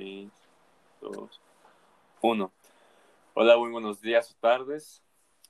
[0.00, 0.30] 3,
[1.02, 1.40] 2,
[2.22, 2.52] 1.
[3.34, 5.02] Hola, muy buenos días o tardes.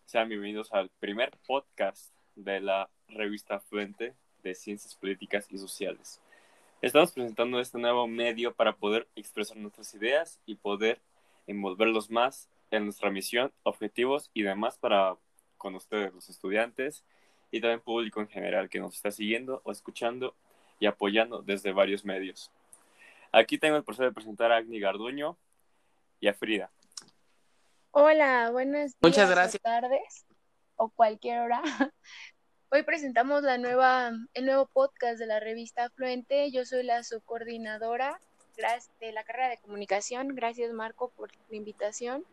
[0.07, 6.21] Sean bienvenidos al primer podcast de la revista Fuente de Ciencias Políticas y Sociales.
[6.83, 11.01] Estamos presentando este nuevo medio para poder expresar nuestras ideas y poder
[11.47, 15.17] envolverlos más en nuestra misión, objetivos y demás para
[15.59, 17.05] con ustedes, los estudiantes
[17.53, 20.35] y también público en general que nos está siguiendo o escuchando
[20.81, 22.51] y apoyando desde varios medios.
[23.33, 25.39] Aquí tengo el placer de presentar a Agni Garduño
[26.19, 26.71] y a Frida.
[27.93, 29.63] Hola, buenas Muchas gracias.
[29.63, 30.27] tardes
[30.77, 31.63] o cualquier hora.
[32.71, 36.51] Hoy presentamos la nueva, el nuevo podcast de la revista Afluente.
[36.51, 38.21] Yo soy la subcoordinadora
[39.01, 40.35] de la carrera de comunicación.
[40.35, 42.25] Gracias Marco por la invitación.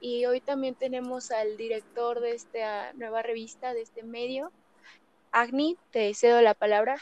[0.00, 4.50] Y hoy también tenemos al director de esta nueva revista, de este medio.
[5.30, 6.96] Agni, te cedo la palabra.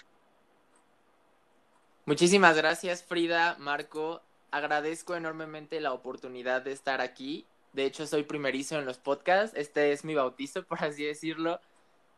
[2.09, 4.23] Muchísimas gracias Frida, Marco.
[4.51, 7.45] Agradezco enormemente la oportunidad de estar aquí.
[7.75, 9.55] De hecho, soy primerizo en los podcasts.
[9.55, 11.61] Este es mi bautizo, por así decirlo.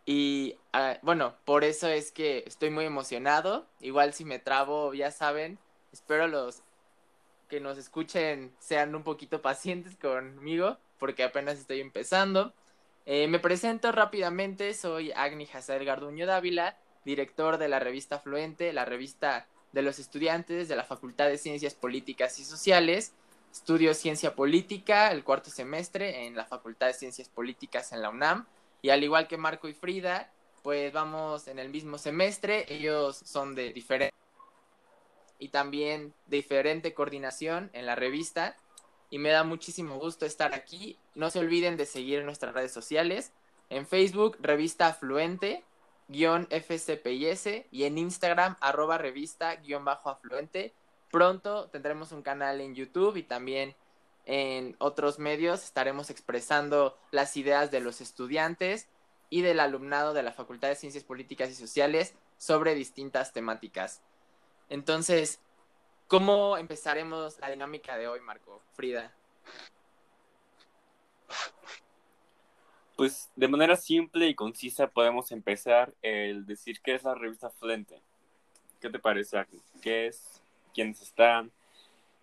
[0.07, 3.67] Y ah, bueno, por eso es que estoy muy emocionado.
[3.81, 5.59] Igual si me trabo, ya saben,
[5.93, 6.63] espero los
[7.49, 12.55] que nos escuchen sean un poquito pacientes conmigo, porque apenas estoy empezando.
[13.07, 18.85] Eh, me presento rápidamente, soy Agni Hazel Garduño Dávila, director de la revista Fluente, la
[18.85, 23.13] revista de los estudiantes de la Facultad de Ciencias Políticas y Sociales.
[23.53, 28.47] Estudio Ciencia Política el cuarto semestre en la Facultad de Ciencias Políticas en la UNAM.
[28.83, 32.65] Y al igual que Marco y Frida, pues vamos en el mismo semestre.
[32.69, 34.15] Ellos son de diferente
[35.39, 38.57] y también diferente coordinación en la revista.
[39.09, 40.99] Y me da muchísimo gusto estar aquí.
[41.15, 43.33] No se olviden de seguir nuestras redes sociales.
[43.69, 45.65] En Facebook, Revista Fluente,
[46.11, 50.75] guion FCPIS y en Instagram arroba revista guion bajo afluente.
[51.11, 53.75] Pronto tendremos un canal en YouTube y también
[54.27, 58.89] en otros medios estaremos expresando las ideas de los estudiantes
[59.29, 64.03] y del alumnado de la Facultad de Ciencias Políticas y Sociales sobre distintas temáticas.
[64.69, 65.41] Entonces,
[66.09, 68.61] ¿cómo empezaremos la dinámica de hoy, Marco?
[68.75, 69.13] Frida.
[73.01, 77.99] Pues de manera simple y concisa podemos empezar el decir qué es la revista Flente.
[78.79, 79.43] ¿Qué te parece,
[79.81, 80.43] ¿Qué es?
[80.75, 81.51] ¿Quiénes están?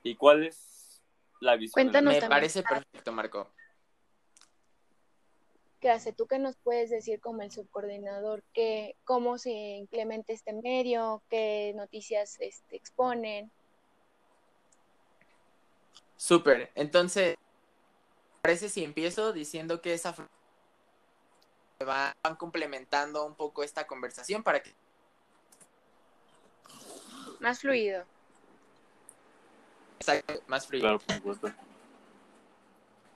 [0.03, 1.01] ¿Y cuál es
[1.39, 1.71] la visión?
[1.73, 3.49] Cuéntanos Me parece perfecto, Marco.
[5.79, 6.13] ¿Qué hace?
[6.13, 8.44] ¿Tú qué nos puedes decir como el subcoordinador?
[8.53, 11.23] ¿Qué, ¿Cómo se implementa este medio?
[11.27, 13.49] ¿Qué noticias este, exponen?
[16.17, 16.69] Súper.
[16.75, 17.35] Entonces,
[18.44, 20.13] parece si empiezo diciendo que esa
[21.85, 24.73] van complementando un poco esta conversación para que...
[27.39, 28.03] Más fluido.
[29.99, 30.99] Exacto, más fluido.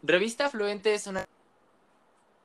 [0.04, 1.26] Revista Fluente es una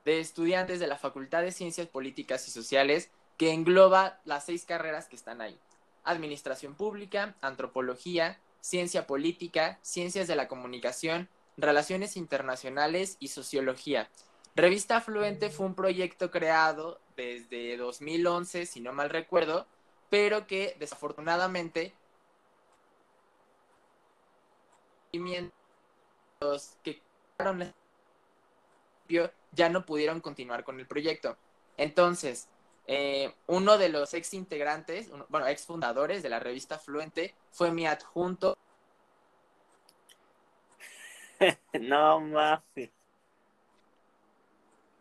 [0.04, 5.08] de estudiantes de la Facultad de Ciencias Políticas y Sociales que engloba las seis carreras
[5.08, 5.58] que están ahí.
[6.04, 14.08] Administración Pública, Antropología, Ciencia Política, Ciencias de la Comunicación, Relaciones Internacionales y Sociología.
[14.56, 19.66] Revista Fluente fue un proyecto creado desde 2011, si no mal recuerdo,
[20.08, 21.92] pero que desafortunadamente
[26.40, 27.02] los que
[29.52, 31.36] ya no pudieron continuar con el proyecto.
[31.76, 32.48] Entonces,
[32.86, 37.86] eh, uno de los ex integrantes, bueno, ex fundadores de la revista Fluente fue mi
[37.86, 38.56] adjunto.
[41.78, 42.95] no mames.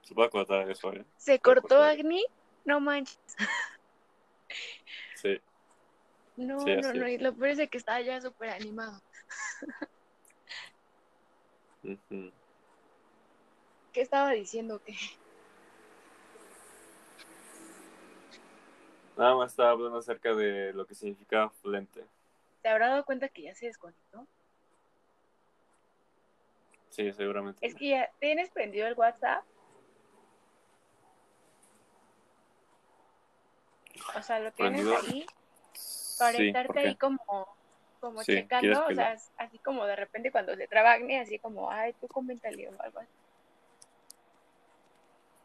[0.05, 1.03] Se puede cortar eso, ¿eh?
[1.17, 2.23] ¿Se cortó Agni?
[2.63, 3.19] No manches.
[5.15, 5.41] Sí.
[6.37, 9.01] No, no, no, y lo peor es que estaba ya súper animado.
[13.93, 14.79] ¿Qué estaba diciendo?
[14.83, 14.93] que
[19.17, 22.05] Nada más estaba hablando acerca de lo que significa flente.
[22.61, 24.27] ¿Te habrá dado cuenta que ya se desconectó?
[26.89, 27.65] Sí, seguramente.
[27.65, 29.43] Es que ya tienes prendido el WhatsApp
[34.13, 35.25] O sea, lo tienes ahí
[36.17, 37.47] para estarte ahí como,
[37.99, 42.07] como checando, o sea, así como de repente cuando se traba así como, ay, tú
[42.07, 43.11] coméntale o algo así.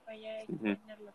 [0.07, 1.13] Vaya a tenerlo.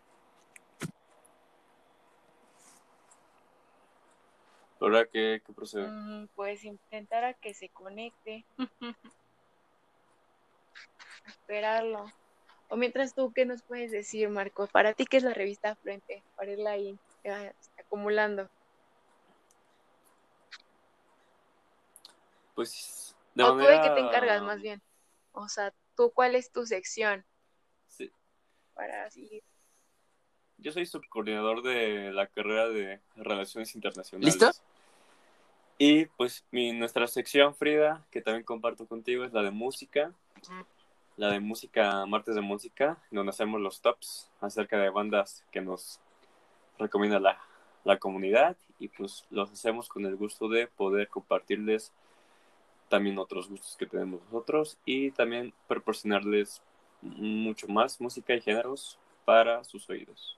[4.79, 5.87] ¿Ahora qué, qué procede?
[5.87, 8.45] Mm, pues intentar a que se conecte.
[11.27, 12.05] Esperarlo.
[12.69, 14.67] O mientras tú, ¿qué nos puedes decir, Marco?
[14.67, 16.23] Para ti, ¿qué es la revista Frente?
[16.35, 16.99] Para irla ahí
[17.77, 18.49] acumulando.
[22.55, 24.81] Pues de ¿O tú de qué te encargas más bien?
[25.33, 27.25] O sea, ¿tú cuál es tu sección?
[27.87, 28.09] Sí.
[28.73, 29.43] Para seguir.
[30.57, 34.35] Yo soy subcoordinador de la carrera de Relaciones Internacionales.
[34.35, 34.51] ¿Listo?
[35.77, 40.13] Y pues mi, nuestra sección, Frida, que también comparto contigo, es la de música.
[41.17, 45.99] La de música, martes de música, donde hacemos los tops acerca de bandas que nos
[46.79, 47.39] recomienda la,
[47.83, 51.93] la comunidad y pues los hacemos con el gusto de poder compartirles
[52.89, 56.61] también otros gustos que tenemos nosotros y también proporcionarles
[57.01, 60.37] mucho más música y géneros para sus oídos.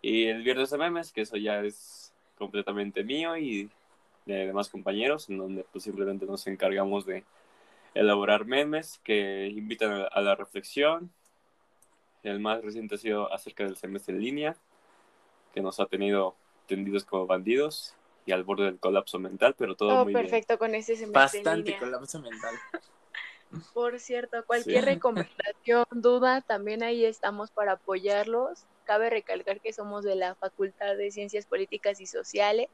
[0.00, 3.68] Y el viernes de memes, que eso ya es completamente mío y
[4.26, 7.24] de demás compañeros, en donde pues simplemente nos encargamos de
[7.94, 11.10] elaborar memes que invitan a la reflexión.
[12.22, 14.56] El más reciente ha sido acerca del semestre en línea,
[15.52, 16.36] que nos ha tenido
[16.66, 17.94] tendidos como bandidos
[18.26, 22.20] y al borde del colapso mental, pero todo, muy perfecto con ese semestre Bastante colapso
[22.20, 22.54] mental.
[23.72, 28.64] Por cierto, cualquier recomendación, duda, también ahí estamos para apoyarlos.
[28.84, 32.68] Cabe recalcar que somos de la Facultad de Ciencias Políticas y Sociales.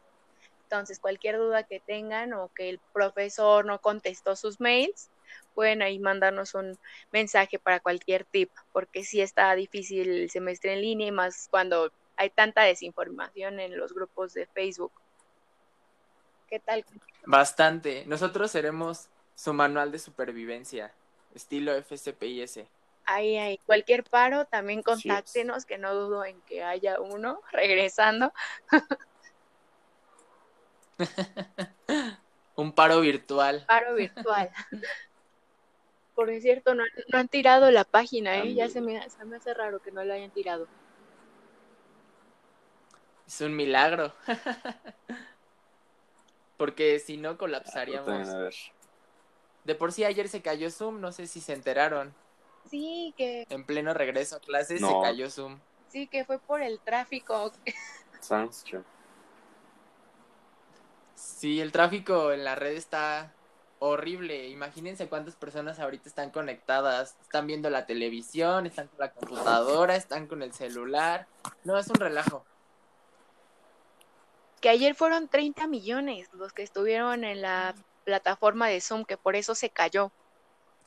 [0.64, 5.10] Entonces, cualquier duda que tengan o que el profesor no contestó sus mails,
[5.54, 6.76] pueden ahí mandarnos un
[7.12, 11.92] mensaje para cualquier tip, porque sí está difícil el semestre en línea y más cuando
[12.16, 14.92] hay tanta desinformación en los grupos de Facebook.
[16.48, 16.84] ¿Qué tal?
[17.26, 18.04] Bastante.
[18.06, 20.92] Nosotros seremos su manual de supervivencia,
[21.34, 22.60] estilo FCPIS.
[23.06, 23.58] Ahí, ahí.
[23.66, 28.32] Cualquier paro, también contáctenos, que no dudo en que haya uno regresando.
[32.56, 33.64] Un paro virtual.
[33.66, 34.50] Paro virtual.
[36.14, 38.54] Por cierto, no, han tirado la página, ¿eh?
[38.54, 40.68] Ya se me, se me hace raro que no la hayan tirado.
[43.26, 44.12] Es un milagro.
[46.56, 48.28] Porque si no colapsaríamos.
[49.64, 52.14] De por sí ayer se cayó Zoom, no sé si se enteraron.
[52.70, 53.46] Sí, que...
[53.48, 55.58] En pleno regreso a clases se cayó Zoom.
[55.88, 57.52] Sí, que fue por el tráfico.
[61.14, 63.32] Sí, el tráfico en la red está
[63.78, 64.48] horrible.
[64.48, 67.16] Imagínense cuántas personas ahorita están conectadas.
[67.22, 71.26] Están viendo la televisión, están con la computadora, están con el celular.
[71.64, 72.44] No, es un relajo
[74.64, 77.74] que ayer fueron 30 millones los que estuvieron en la
[78.04, 80.10] plataforma de Zoom, que por eso se cayó.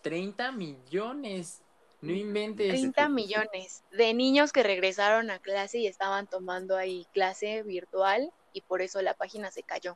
[0.01, 1.61] 30 millones,
[2.01, 2.69] no inventes.
[2.69, 8.61] 30 millones de niños que regresaron a clase y estaban tomando ahí clase virtual y
[8.61, 9.95] por eso la página se cayó.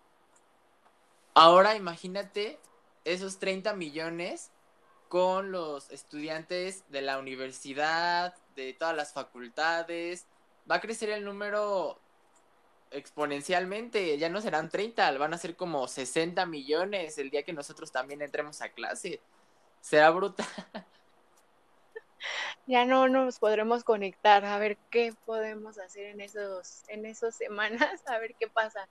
[1.34, 2.60] Ahora imagínate
[3.04, 4.52] esos 30 millones
[5.10, 10.28] con los estudiantes de la universidad, de todas las facultades.
[10.70, 12.00] Va a crecer el número
[12.92, 17.92] exponencialmente, ya no serán 30, van a ser como 60 millones el día que nosotros
[17.92, 19.22] también entremos a clase.
[19.82, 20.46] Será brutal.
[22.68, 27.82] Ya no nos podremos conectar, a ver qué podemos hacer en esos, en esas semanas,
[28.08, 28.88] a ver qué pasa.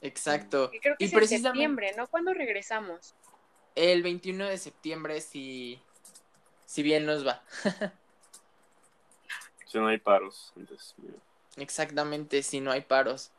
[0.00, 0.70] Exacto.
[0.80, 2.06] creo que y es en septiembre, ¿no?
[2.06, 3.14] ¿Cuándo regresamos?
[3.74, 5.80] El 21 de septiembre, si,
[6.64, 7.42] si bien nos va.
[9.66, 10.94] si no hay paros, entonces...
[11.56, 13.30] Exactamente, si no hay paros.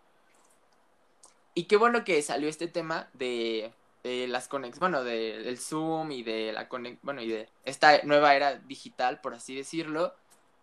[1.55, 3.71] Y qué bueno que salió este tema de,
[4.03, 6.67] las conexiones, bueno, del Zoom y de la
[7.03, 10.13] bueno, y de esta nueva era digital, por así decirlo,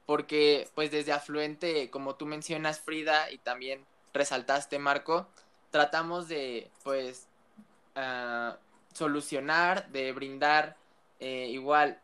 [0.07, 5.29] porque pues desde Afluente, como tú mencionas, Frida, y también resaltaste, Marco,
[5.71, 7.29] tratamos de, pues,
[7.95, 8.59] ah,
[8.93, 10.77] solucionar, de brindar
[11.21, 12.01] eh, igual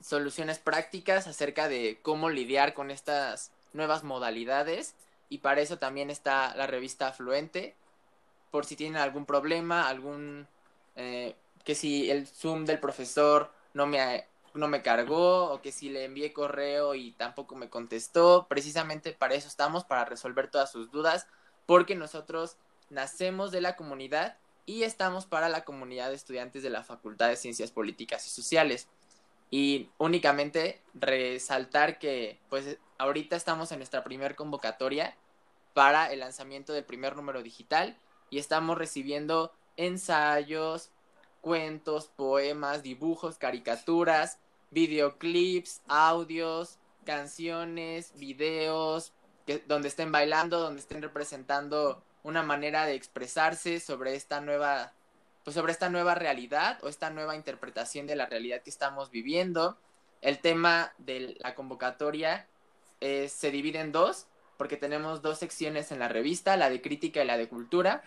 [0.00, 4.94] soluciones prácticas acerca de cómo lidiar con estas nuevas modalidades
[5.28, 7.74] y para eso también está la revista Afluente,
[8.50, 10.46] por si tienen algún problema, algún...
[10.94, 15.88] Eh, que si el Zoom del profesor no me, no me cargó o que si
[15.88, 20.90] le envié correo y tampoco me contestó, precisamente para eso estamos, para resolver todas sus
[20.90, 21.26] dudas,
[21.66, 22.56] porque nosotros
[22.90, 24.36] nacemos de la comunidad
[24.66, 28.88] y estamos para la comunidad de estudiantes de la Facultad de Ciencias Políticas y Sociales.
[29.52, 35.14] Y únicamente resaltar que pues ahorita estamos en nuestra primer convocatoria
[35.74, 37.98] para el lanzamiento del primer número digital
[38.30, 40.88] y estamos recibiendo ensayos,
[41.42, 44.38] cuentos, poemas, dibujos, caricaturas,
[44.70, 49.12] videoclips, audios, canciones, videos,
[49.66, 54.94] donde estén bailando, donde estén representando una manera de expresarse sobre esta nueva
[55.44, 59.76] pues sobre esta nueva realidad o esta nueva interpretación de la realidad que estamos viviendo.
[60.20, 62.46] El tema de la convocatoria
[63.00, 67.22] eh, se divide en dos, porque tenemos dos secciones en la revista, la de crítica
[67.22, 68.04] y la de cultura.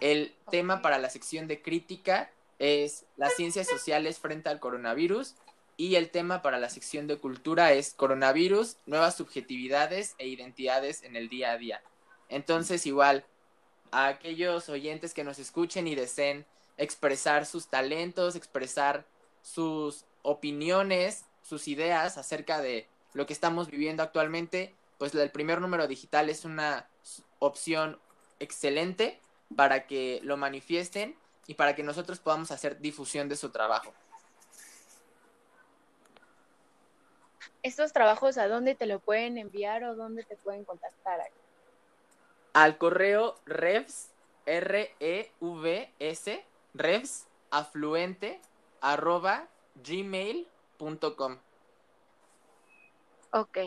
[0.00, 5.34] El tema para la sección de crítica es las ciencias sociales frente al coronavirus
[5.76, 11.14] y el tema para la sección de cultura es coronavirus, nuevas subjetividades e identidades en
[11.14, 11.82] el día a día.
[12.28, 13.24] Entonces, igual,
[13.92, 16.46] a aquellos oyentes que nos escuchen y deseen
[16.78, 19.04] expresar sus talentos, expresar
[19.42, 25.86] sus opiniones, sus ideas acerca de lo que estamos viviendo actualmente, pues el primer número
[25.86, 26.88] digital es una
[27.38, 27.98] opción
[28.40, 29.20] excelente
[29.56, 31.16] para que lo manifiesten
[31.46, 33.92] y para que nosotros podamos hacer difusión de su trabajo.
[37.62, 41.20] estos trabajos, ¿a dónde te lo pueden enviar o dónde te pueden contactar?
[42.54, 44.08] Al correo revs,
[44.46, 46.44] R-E-V-S,
[46.78, 48.40] revs, afluente,
[48.80, 49.48] arroba,
[49.84, 51.38] gmail.com.
[53.32, 53.58] Ok.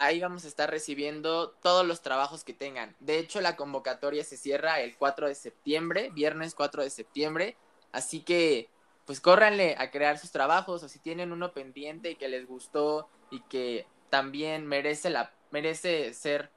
[0.00, 2.94] Ahí vamos a estar recibiendo todos los trabajos que tengan.
[3.00, 7.56] De hecho, la convocatoria se cierra el 4 de septiembre, viernes 4 de septiembre.
[7.90, 8.70] Así que,
[9.06, 13.08] pues córranle a crear sus trabajos o si tienen uno pendiente y que les gustó
[13.30, 16.52] y que también merece, la, merece ser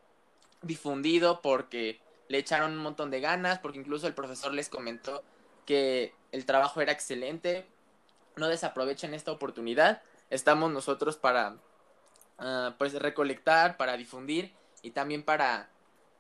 [0.61, 5.23] difundido porque le echaron un montón de ganas, porque incluso el profesor les comentó
[5.71, 7.65] que el trabajo era excelente.
[8.35, 10.01] No desaprovechen esta oportunidad.
[10.29, 11.55] Estamos nosotros para
[12.39, 15.69] ah, pues recolectar, para difundir y también para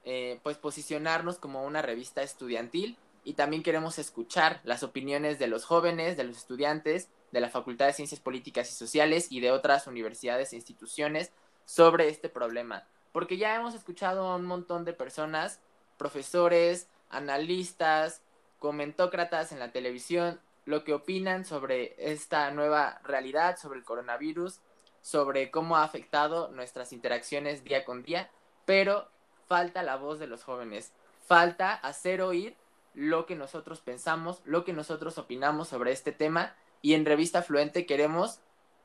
[0.05, 5.65] eh, pues posicionarnos como una revista estudiantil y también queremos escuchar las opiniones de los
[5.65, 9.85] jóvenes, de los estudiantes de la Facultad de Ciencias Políticas y Sociales y de otras
[9.85, 11.33] universidades e instituciones
[11.65, 12.87] sobre este problema.
[13.11, 15.59] Porque ya hemos escuchado a un montón de personas,
[15.97, 18.21] profesores, analistas,
[18.61, 24.59] comentócratas en la televisión, lo que opinan sobre esta nueva realidad, sobre el coronavirus,
[25.01, 28.29] sobre cómo ha afectado nuestras interacciones día con día,
[28.65, 29.09] pero
[29.47, 30.93] falta la voz de los jóvenes,
[31.25, 32.55] falta hacer oír
[32.93, 37.87] lo que nosotros pensamos, lo que nosotros opinamos sobre este tema y en Revista Fluente
[37.87, 38.41] queremos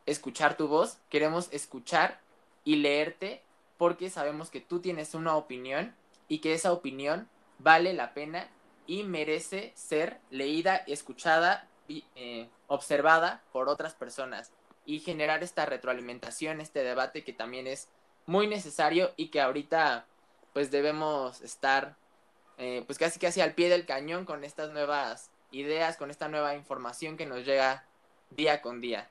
[0.07, 2.23] escuchar tu voz, queremos escuchar
[2.65, 3.43] y leerte
[3.77, 5.95] porque sabemos que tú tienes una opinión
[6.29, 7.29] y que esa opinión
[7.59, 8.49] vale la pena
[8.87, 14.53] y merece ser leída, escuchada, eh, observada por otras personas
[14.85, 17.89] y generar esta retroalimentación, este debate que también es
[18.27, 20.07] muy necesario y que ahorita
[20.53, 21.97] pues debemos estar
[22.59, 26.55] eh, pues casi casi al pie del cañón con estas nuevas ideas, con esta nueva
[26.55, 27.85] información que nos llega
[28.31, 29.09] día con día.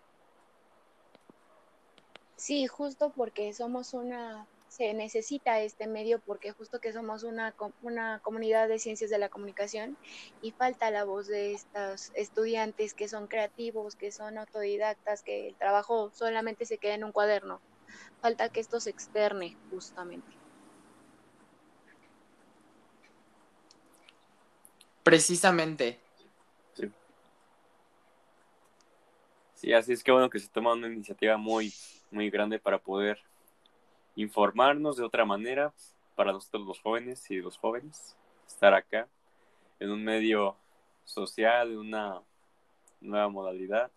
[2.36, 8.20] Sí, justo porque somos una, se necesita este medio porque justo que somos una, una
[8.20, 9.98] comunidad de ciencias de la comunicación
[10.41, 15.55] y falta la voz de estos estudiantes que son creativos, que son autodidactas, que el
[15.55, 17.62] trabajo solamente se queda en un cuaderno.
[18.22, 20.27] Falta que esto se externe justamente.
[25.03, 26.01] Precisamente.
[29.53, 31.74] Sí, así es que bueno que se toma una iniciativa muy,
[32.12, 33.24] muy grande para poder
[34.15, 35.74] informarnos de otra manera
[36.15, 38.15] para nosotros los jóvenes y los jóvenes,
[38.48, 39.07] estar acá
[39.79, 40.55] en un medio
[41.03, 42.22] social, en una
[43.01, 43.91] nueva modalidad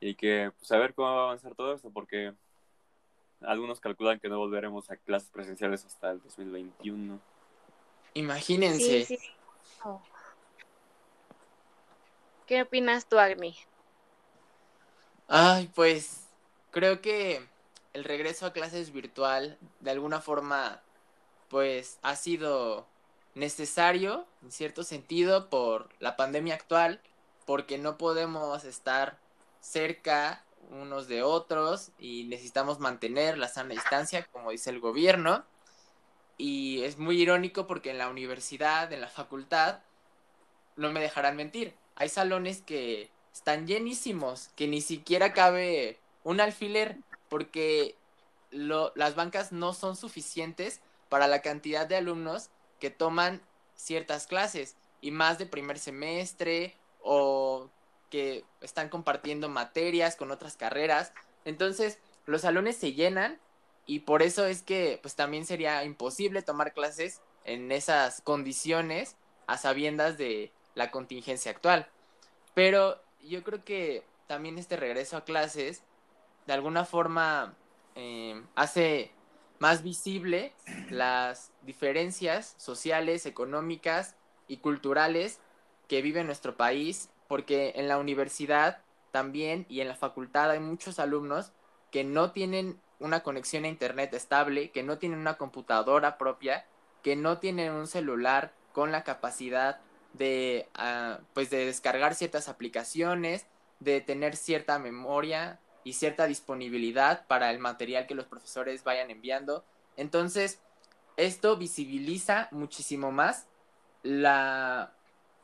[0.00, 2.34] y que pues a ver cómo va a avanzar todo esto porque
[3.40, 7.18] algunos calculan que no volveremos a clases presenciales hasta el 2021.
[8.14, 9.18] Imagínense.
[9.84, 10.00] Oh.
[12.46, 13.56] ¿Qué opinas tú, Agni?
[15.28, 16.28] Ay, pues
[16.70, 17.44] creo que
[17.96, 20.82] el regreso a clases virtual de alguna forma
[21.48, 22.86] pues ha sido
[23.34, 27.00] necesario en cierto sentido por la pandemia actual,
[27.46, 29.18] porque no podemos estar
[29.60, 35.46] cerca unos de otros y necesitamos mantener la sana distancia, como dice el gobierno.
[36.36, 39.80] Y es muy irónico porque en la universidad, en la facultad,
[40.76, 41.74] no me dejarán mentir.
[41.94, 47.96] Hay salones que están llenísimos, que ni siquiera cabe un alfiler, porque
[48.50, 53.40] las bancas no son suficientes para la cantidad de alumnos que toman
[53.74, 57.68] ciertas clases, y más de primer semestre o
[58.10, 61.12] que están compartiendo materias con otras carreras.
[61.44, 63.38] Entonces, los salones se llenan
[63.84, 69.16] y por eso es que pues también sería imposible tomar clases en esas condiciones
[69.46, 71.88] a sabiendas de la contingencia actual.
[72.54, 75.82] Pero yo creo que también este regreso a clases
[76.46, 77.54] de alguna forma
[77.94, 79.10] eh, hace
[79.58, 80.52] más visible
[80.90, 84.14] las diferencias sociales, económicas
[84.48, 85.40] y culturales
[85.88, 90.98] que vive nuestro país, porque en la universidad también y en la facultad hay muchos
[90.98, 91.52] alumnos
[91.90, 96.66] que no tienen una conexión a internet estable, que no tienen una computadora propia,
[97.02, 99.80] que no tienen un celular con la capacidad
[100.12, 103.46] de, ah, pues de descargar ciertas aplicaciones,
[103.80, 109.64] de tener cierta memoria y cierta disponibilidad para el material que los profesores vayan enviando.
[109.96, 110.60] Entonces,
[111.16, 113.46] esto visibiliza muchísimo más
[114.02, 114.92] la,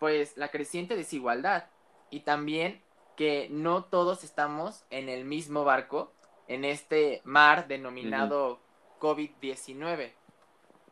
[0.00, 1.66] pues, la creciente desigualdad
[2.11, 2.82] y también
[3.16, 6.12] que no todos estamos en el mismo barco,
[6.49, 8.58] en este mar denominado
[8.99, 10.12] COVID-19.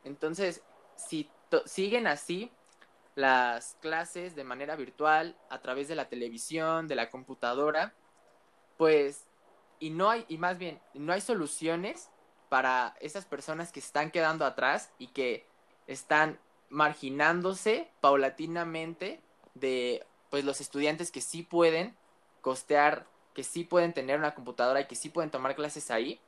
[0.04, 0.62] Entonces,
[0.94, 1.28] si
[1.64, 2.52] siguen así
[3.16, 7.94] las clases de manera virtual, a través de la televisión, de la computadora,
[8.76, 9.26] pues,
[9.80, 12.10] y no hay, y más bien, no hay soluciones
[12.48, 15.46] para esas personas que están quedando atrás y que
[15.86, 19.20] están marginándose paulatinamente
[19.54, 21.96] de pues los estudiantes que sí pueden
[22.40, 26.20] costear, que sí pueden tener una computadora y que sí pueden tomar clases ahí,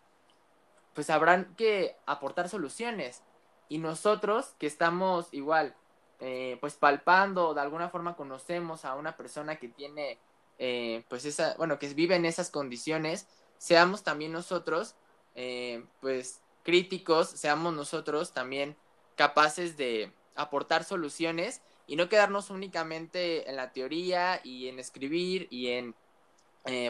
[0.94, 3.22] pues habrán que aportar soluciones.
[3.68, 5.74] Y nosotros que estamos igual,
[6.20, 10.18] eh, pues palpando, de alguna forma conocemos a una persona que tiene,
[10.58, 13.28] eh, pues esa, bueno, que vive en esas condiciones,
[13.62, 14.96] seamos también nosotros,
[15.36, 18.76] eh, pues críticos, seamos nosotros también
[19.14, 25.68] capaces de aportar soluciones y no quedarnos únicamente en la teoría y en escribir y
[25.68, 25.94] en,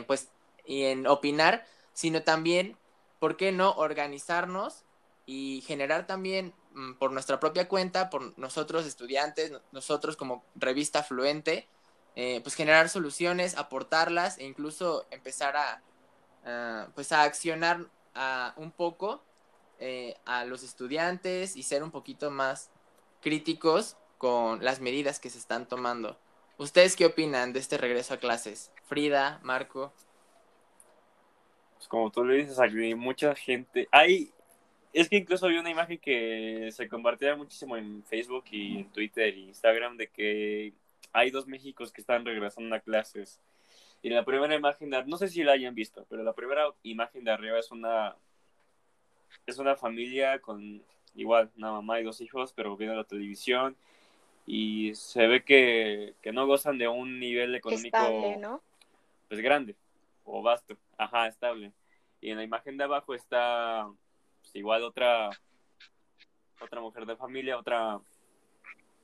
[0.06, 0.30] pues,
[0.64, 2.78] y en opinar, sino también,
[3.18, 4.84] ¿por qué no organizarnos
[5.26, 11.68] y generar también mm, por nuestra propia cuenta, por nosotros estudiantes, nosotros como revista fluente,
[12.16, 15.82] eh, pues generar soluciones, aportarlas e incluso empezar a,
[16.94, 17.86] pues a accionar
[18.56, 19.22] un poco
[19.78, 22.70] eh, a los estudiantes y ser un poquito más
[23.20, 26.18] críticos con las medidas que se están tomando.
[26.58, 28.70] ¿Ustedes qué opinan de este regreso a clases?
[28.84, 29.92] Frida, Marco.
[31.74, 33.88] Pues como tú le dices, hay mucha gente.
[33.90, 34.32] Hay
[34.92, 39.34] es que incluso vi una imagen que se compartía muchísimo en Facebook y en Twitter
[39.34, 40.74] e Instagram de que
[41.12, 43.40] hay dos Méxicos que están regresando a clases.
[44.02, 47.30] Y la primera imagen, no sé si la hayan visto, pero la primera imagen de
[47.30, 48.16] arriba es una
[49.46, 50.82] es una familia con
[51.14, 53.76] igual una mamá y dos hijos, pero viendo la televisión
[54.46, 58.60] y se ve que, que no gozan de un nivel económico estable, ¿no?
[59.28, 59.76] pues grande
[60.24, 61.72] o vasto, ajá, estable.
[62.20, 63.88] Y en la imagen de abajo está
[64.40, 65.30] pues, igual otra,
[66.60, 68.00] otra mujer de familia, otra,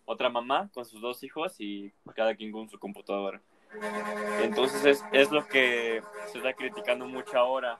[0.04, 3.40] otra mamá con sus dos hijos y cada quien con su computadora.
[4.42, 6.02] Entonces es, es lo que
[6.32, 7.78] se está criticando mucho ahora,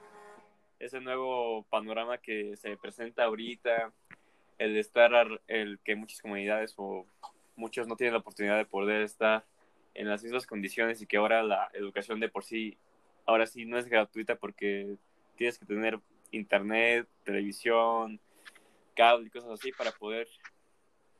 [0.79, 3.91] ese nuevo panorama que se presenta ahorita,
[4.57, 5.11] el estar,
[5.47, 7.05] el que muchas comunidades o
[7.55, 9.45] muchos no tienen la oportunidad de poder estar
[9.93, 12.77] en las mismas condiciones y que ahora la educación de por sí,
[13.25, 14.95] ahora sí no es gratuita porque
[15.35, 15.99] tienes que tener
[16.31, 18.19] internet, televisión,
[18.95, 20.27] cable y cosas así para poder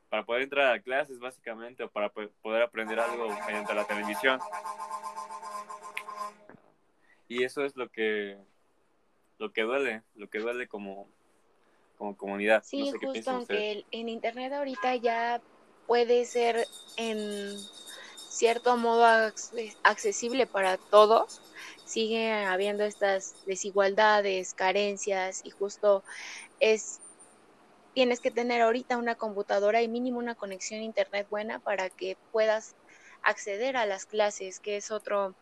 [0.10, 4.40] para poder entrar a clases básicamente o para poder aprender algo mediante la televisión.
[7.28, 8.38] Y eso es lo que
[9.38, 11.08] lo que duele, lo que duele como
[11.98, 12.64] como comunidad.
[12.64, 15.42] Sí, justo aunque en internet ahorita ya
[15.86, 16.66] puede ser
[16.98, 17.58] en
[18.30, 19.06] cierto modo
[19.84, 21.42] accesible para todos,
[21.86, 26.04] sigue habiendo estas desigualdades, carencias y justo
[26.60, 27.02] es
[28.00, 32.16] tienes que tener ahorita una computadora y mínimo una conexión a internet buena para que
[32.32, 32.78] puedas
[33.24, 35.36] acceder a las clases, que es otro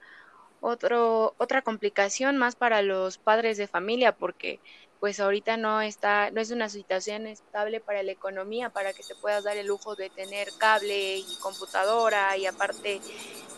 [0.60, 4.60] otro otra complicación más para los padres de familia porque
[5.00, 9.14] pues ahorita no está, no es una situación estable para la economía, para que te
[9.14, 13.02] puedas dar el lujo de tener cable y computadora y aparte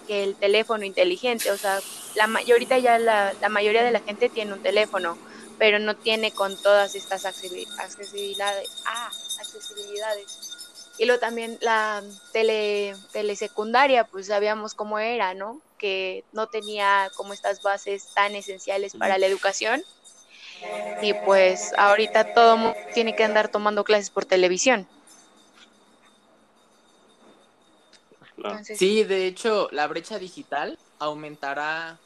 [0.07, 1.79] que el teléfono inteligente, o sea,
[2.15, 5.17] la ahorita ya la, la mayoría de la gente tiene un teléfono,
[5.59, 10.57] pero no tiene con todas estas accesibilidades, ah, accesibilidades.
[10.97, 15.61] Y luego también la tele, telesecundaria, pues sabíamos cómo era, ¿no?
[15.77, 19.83] Que no tenía como estas bases tan esenciales para la educación
[21.01, 24.87] y pues ahorita todo mundo tiene que andar tomando clases por televisión.
[28.63, 31.97] sí, de hecho, la brecha digital aumentará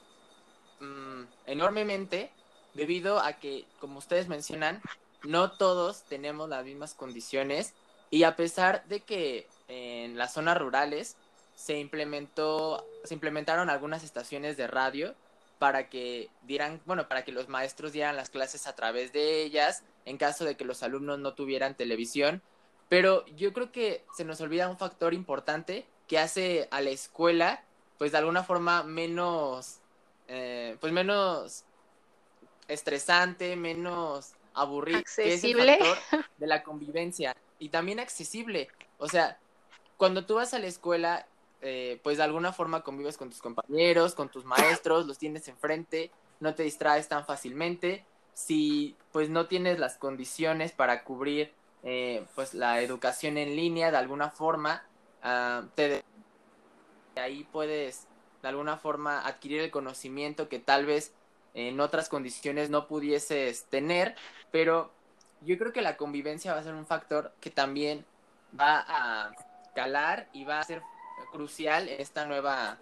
[0.79, 2.31] mm, enormemente
[2.73, 4.81] debido a que, como ustedes mencionan,
[5.23, 7.73] no todos tenemos las mismas condiciones
[8.09, 11.15] y a pesar de que en las zonas rurales
[11.55, 15.15] se implementó, se implementaron algunas estaciones de radio
[15.59, 19.83] para que dieran, bueno, para que los maestros dieran las clases a través de ellas,
[20.05, 22.41] en caso de que los alumnos no tuvieran televisión.
[22.89, 27.63] Pero yo creo que se nos olvida un factor importante que hace a la escuela,
[27.97, 29.79] pues de alguna forma menos,
[30.27, 31.63] eh, pues menos
[32.67, 35.65] estresante, menos aburrido, accesible.
[35.65, 38.69] Que es el factor de la convivencia y también accesible.
[38.97, 39.37] O sea,
[39.97, 41.25] cuando tú vas a la escuela
[41.65, 46.11] eh, pues de alguna forma convives con tus compañeros, con tus maestros, los tienes enfrente,
[46.41, 48.05] no te distraes tan fácilmente.
[48.33, 53.97] Si pues no tienes las condiciones para cubrir eh, pues la educación en línea de
[53.97, 54.83] alguna forma,
[55.23, 56.03] uh, te
[57.15, 58.07] ahí puedes
[58.41, 61.13] de alguna forma adquirir el conocimiento que tal vez
[61.53, 64.15] en otras condiciones no pudieses tener,
[64.51, 64.91] pero
[65.41, 68.05] yo creo que la convivencia va a ser un factor que también
[68.59, 69.31] va a
[69.75, 70.81] calar y va a ser
[71.31, 72.77] crucial en esta nueva,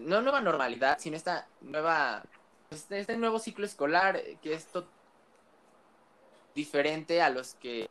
[0.00, 2.22] no nueva normalidad, sino esta nueva,
[2.70, 4.68] este, este nuevo ciclo escolar que es
[6.54, 7.88] diferente a los que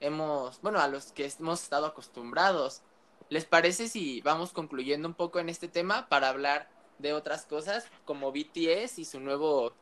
[0.00, 2.82] hemos, bueno, a los que hemos estado acostumbrados.
[3.28, 6.68] ¿Les parece si vamos concluyendo un poco en este tema para hablar
[6.98, 9.72] de otras cosas como BTS y su nuevo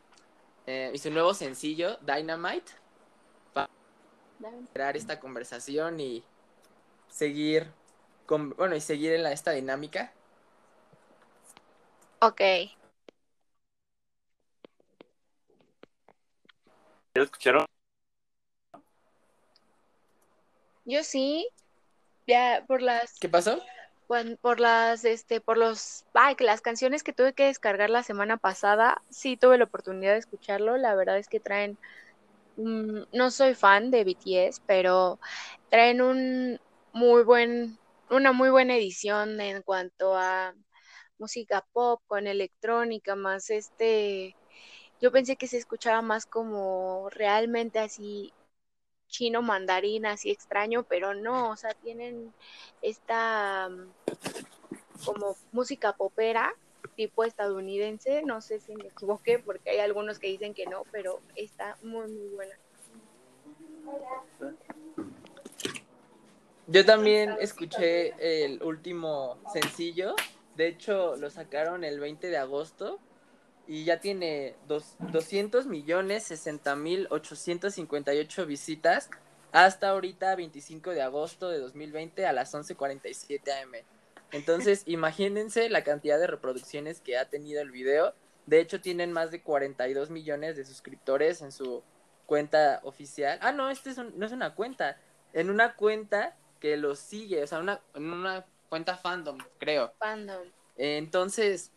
[0.67, 2.73] eh, y su nuevo sencillo Dynamite?
[3.53, 3.71] Para
[4.73, 6.25] crear esta conversación y
[7.09, 7.73] seguir
[8.27, 10.13] con, bueno, y seguir en la, esta dinámica.
[12.21, 12.41] Ok.
[17.15, 17.65] ¿Ya escucharon?
[20.85, 21.49] Yo sí.
[22.27, 23.63] Ya por las ¿Qué pasó?
[24.41, 29.03] Por las este por los ay, las canciones que tuve que descargar la semana pasada,
[29.11, 31.79] sí tuve la oportunidad de escucharlo, la verdad es que traen
[32.57, 35.21] no soy fan de BTS, pero
[35.71, 36.61] traen un
[36.93, 37.79] muy buen
[38.11, 40.55] una muy buena edición en cuanto a
[41.19, 44.37] música pop con electrónica más este
[45.01, 48.33] yo pensé que se escuchaba más como realmente así
[49.09, 52.33] chino mandarín así extraño, pero no, o sea, tienen
[52.83, 56.55] esta mm, como música popera
[56.95, 61.21] tipo estadounidense, no sé si me equivoqué porque hay algunos que dicen que no, pero
[61.35, 62.55] está muy muy buena.
[66.67, 68.15] Yo también escuché
[68.45, 70.17] el último sencillo,
[70.57, 72.99] de hecho lo sacaron el 20 de agosto
[73.67, 79.11] y ya tiene dos, 200 millones 60 mil 858 visitas
[79.53, 83.73] hasta ahorita 25 de agosto de 2020 a las 11:47 am.
[84.33, 88.15] Entonces, imagínense la cantidad de reproducciones que ha tenido el video.
[88.47, 91.83] De hecho, tienen más de 42 millones de suscriptores en su
[92.27, 93.39] cuenta oficial.
[93.41, 95.01] Ah, no, este no es una cuenta.
[95.33, 99.93] En una cuenta que los sigue, o sea, una, en una cuenta fandom, creo.
[99.99, 100.43] Fandom.
[100.77, 101.73] entonces,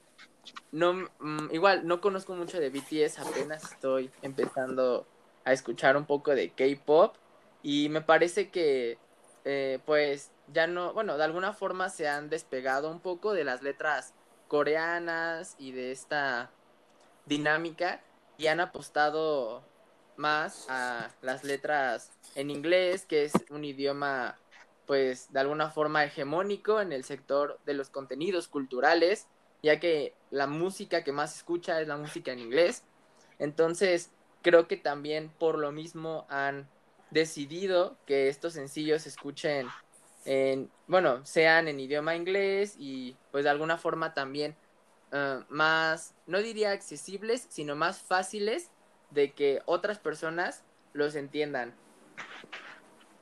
[0.71, 5.07] no, mm, igual, no conozco mucho de BTS, apenas estoy empezando
[5.45, 7.15] a escuchar un poco de K-pop
[7.63, 8.97] y me parece que,
[9.45, 13.62] eh, pues, ya no, bueno, de alguna forma se han despegado un poco de las
[13.62, 14.13] letras
[14.47, 16.51] coreanas y de esta
[17.25, 18.01] dinámica
[18.38, 19.63] y han apostado
[20.17, 24.38] más a las letras en inglés, que es un idioma
[24.85, 29.27] pues de alguna forma hegemónico en el sector de los contenidos culturales
[29.62, 32.84] ya que la música que más escucha es la música en inglés.
[33.39, 36.69] Entonces, creo que también por lo mismo han
[37.12, 39.67] decidido que estos sencillos se escuchen
[40.26, 44.56] en, bueno, sean en idioma inglés y pues de alguna forma también
[45.12, 48.69] uh, más, no diría accesibles, sino más fáciles
[49.10, 51.74] de que otras personas los entiendan.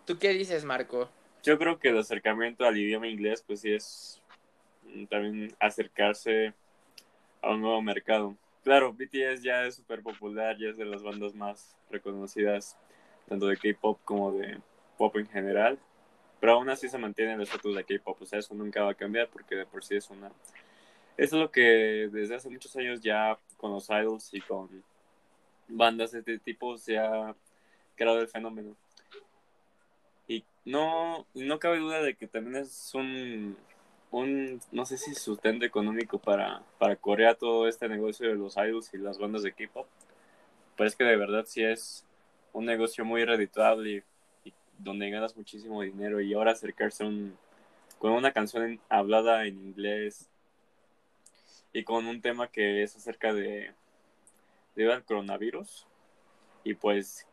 [0.05, 1.09] ¿Tú qué dices, Marco?
[1.43, 4.21] Yo creo que el acercamiento al idioma inglés, pues sí es
[5.05, 6.53] también acercarse
[7.41, 8.35] a un nuevo mercado.
[8.63, 12.77] Claro, BTS ya es súper popular, ya es de las bandas más reconocidas,
[13.29, 14.59] tanto de K-pop como de
[14.97, 15.77] pop en general,
[16.39, 18.95] pero aún así se mantiene el estatus de K-pop, o sea, eso nunca va a
[18.95, 20.31] cambiar porque de por sí es una...
[21.17, 24.83] Eso es lo que desde hace muchos años ya con los idols y con
[25.67, 27.35] bandas de este tipo se ha
[27.95, 28.75] creado el fenómeno.
[30.27, 33.57] Y no, no cabe duda de que también es un,
[34.11, 38.93] un, no sé si sustento económico para, para Corea todo este negocio de los idols
[38.93, 39.87] y las bandas de K-pop.
[40.75, 42.05] Pero es que de verdad sí es
[42.53, 44.03] un negocio muy redituable
[44.45, 47.37] y, donde ganas muchísimo dinero y ahora acercarse un,
[47.99, 50.29] con una canción hablada en inglés
[51.73, 53.71] y con un tema que es acerca de,
[54.75, 55.87] de coronavirus
[56.63, 57.27] y pues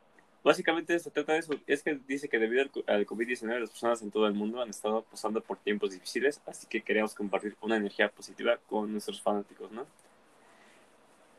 [0.45, 1.55] Básicamente se trata de eso.
[1.67, 5.03] Es que dice que debido al, COVID-19 las personas en todo el mundo han estado
[5.03, 9.87] pasando por tiempos difíciles, así que queremos compartir una energía positiva con nuestros fanáticos, ¿no?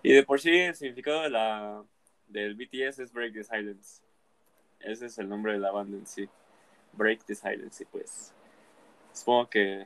[0.02, 1.84] Y de por sí el significado de la,
[2.28, 4.02] del BTS es Break the Silence.
[4.80, 6.28] Ese es el nombre de la banda en sí.
[6.94, 8.34] Break the Silence, y pues
[9.14, 9.86] supongo que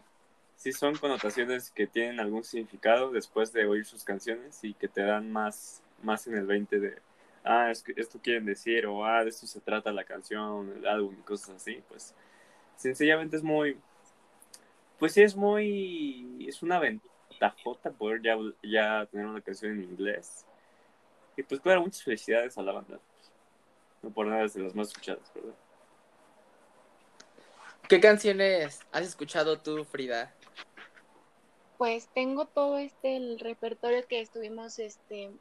[0.56, 5.02] sí son connotaciones que tienen algún significado después de oír sus canciones y que te
[5.02, 7.09] dan más, más en el 20 de
[7.44, 10.88] ah, es que esto quieren decir, o ah, de esto se trata la canción, el
[10.88, 12.14] álbum y cosas así, pues
[12.76, 13.78] sencillamente es muy,
[15.00, 16.46] Pues sí, es muy.
[16.48, 20.46] Es una ventajota poder ya, ya tener una canción en inglés.
[21.38, 23.00] Y pues, claro, muchas felicidades a la banda.
[24.02, 25.56] No por nada es de las más escuchadas, ¿verdad?
[27.88, 30.34] ¿Qué canciones has escuchado tú, Frida?
[31.80, 35.32] Pues tengo todo este repertorio que estuvimos este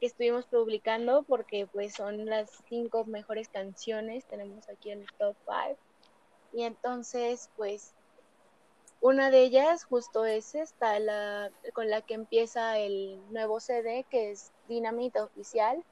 [0.00, 5.36] que estuvimos publicando porque pues son las cinco mejores canciones tenemos aquí en el top
[5.46, 5.76] five.
[6.52, 7.94] Y entonces pues
[9.00, 14.32] una de ellas justo es esta la con la que empieza el nuevo CD que
[14.32, 15.84] es Dynamite oficial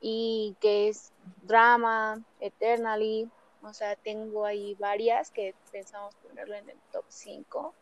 [0.00, 1.12] y que es
[1.44, 3.30] Drama Eternally.
[3.62, 7.74] O sea tengo ahí varias que pensamos ponerlo en el top 5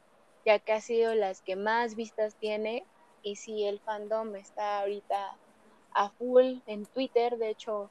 [0.44, 2.84] ya que ha sido las que más vistas tiene
[3.22, 5.36] y si el fandom está ahorita
[5.94, 7.90] a full en Twitter, de hecho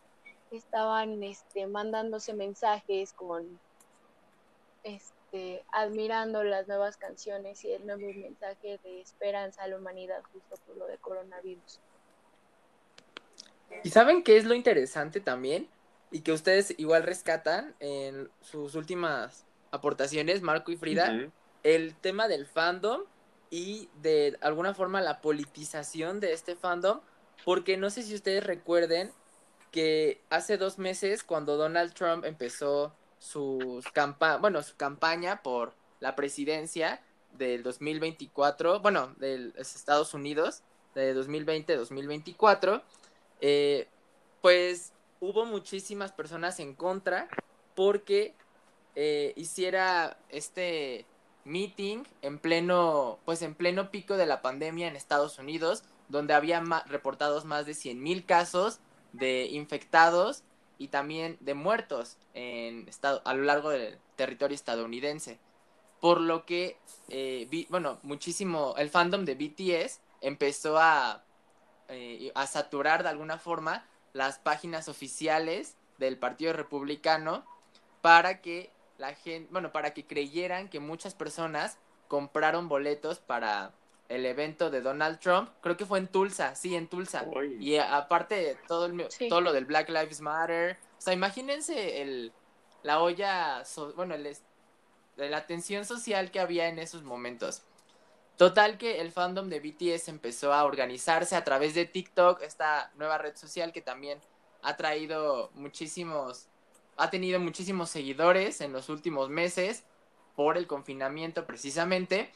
[0.52, 3.60] estaban este, mandándose mensajes con
[4.84, 10.56] este, admirando las nuevas canciones y el nuevo mensaje de esperanza a la humanidad justo
[10.68, 11.80] por lo de coronavirus.
[13.84, 15.70] ¿Y saben qué es lo interesante también?
[16.12, 21.32] Y que ustedes igual rescatan en sus últimas aportaciones, Marco y Frida,
[21.64, 23.02] el tema del fandom
[23.50, 27.02] y de alguna forma la politización de este fandom,
[27.44, 29.12] porque no sé si ustedes recuerden
[29.72, 32.94] que hace dos meses cuando Donald Trump empezó
[34.40, 37.02] bueno, su campaña por la presidencia
[37.38, 40.64] del 2024, bueno, de los Estados Unidos,
[40.96, 42.84] de 2020-2024,
[43.42, 43.88] eh,
[44.42, 47.30] pues hubo muchísimas personas en contra
[47.76, 48.34] porque
[48.96, 51.06] eh, hiciera este
[51.46, 56.62] meeting en pleno, pues en pleno pico de la pandemia en Estados Unidos, donde había
[56.88, 58.80] reportados más de 100.000 casos
[59.14, 60.44] de infectados
[60.78, 65.40] y también de muertos en estado, a lo largo del territorio estadounidense.
[66.00, 66.78] Por lo que,
[67.10, 71.24] eh, bueno, muchísimo, el fandom de BTS empezó a,
[71.90, 77.46] eh, a saturar de alguna forma las páginas oficiales del Partido Republicano
[78.02, 83.74] para que la gente, bueno, para que creyeran que muchas personas compraron boletos para
[84.10, 87.26] el evento de Donald Trump, creo que fue en Tulsa, sí, en Tulsa.
[87.60, 92.32] Y aparte todo el, todo lo del Black Lives Matter, o sea, imagínense el
[92.84, 93.64] la olla,
[93.96, 94.38] bueno, el,
[95.18, 97.64] la atención social que había en esos momentos.
[98.38, 103.18] Total que el fandom de BTS empezó a organizarse a través de TikTok, esta nueva
[103.18, 104.20] red social que también
[104.62, 106.48] ha traído muchísimos
[106.98, 109.84] ha tenido muchísimos seguidores en los últimos meses
[110.36, 112.32] por el confinamiento precisamente,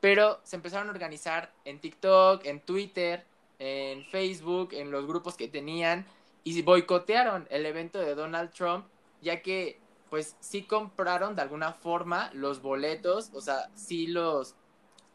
[0.00, 3.24] pero se empezaron a organizar en TikTok, en Twitter,
[3.58, 6.06] en Facebook, en los grupos que tenían
[6.44, 8.86] y boicotearon el evento de Donald Trump,
[9.20, 14.54] ya que pues sí compraron de alguna forma los boletos, o sea, sí los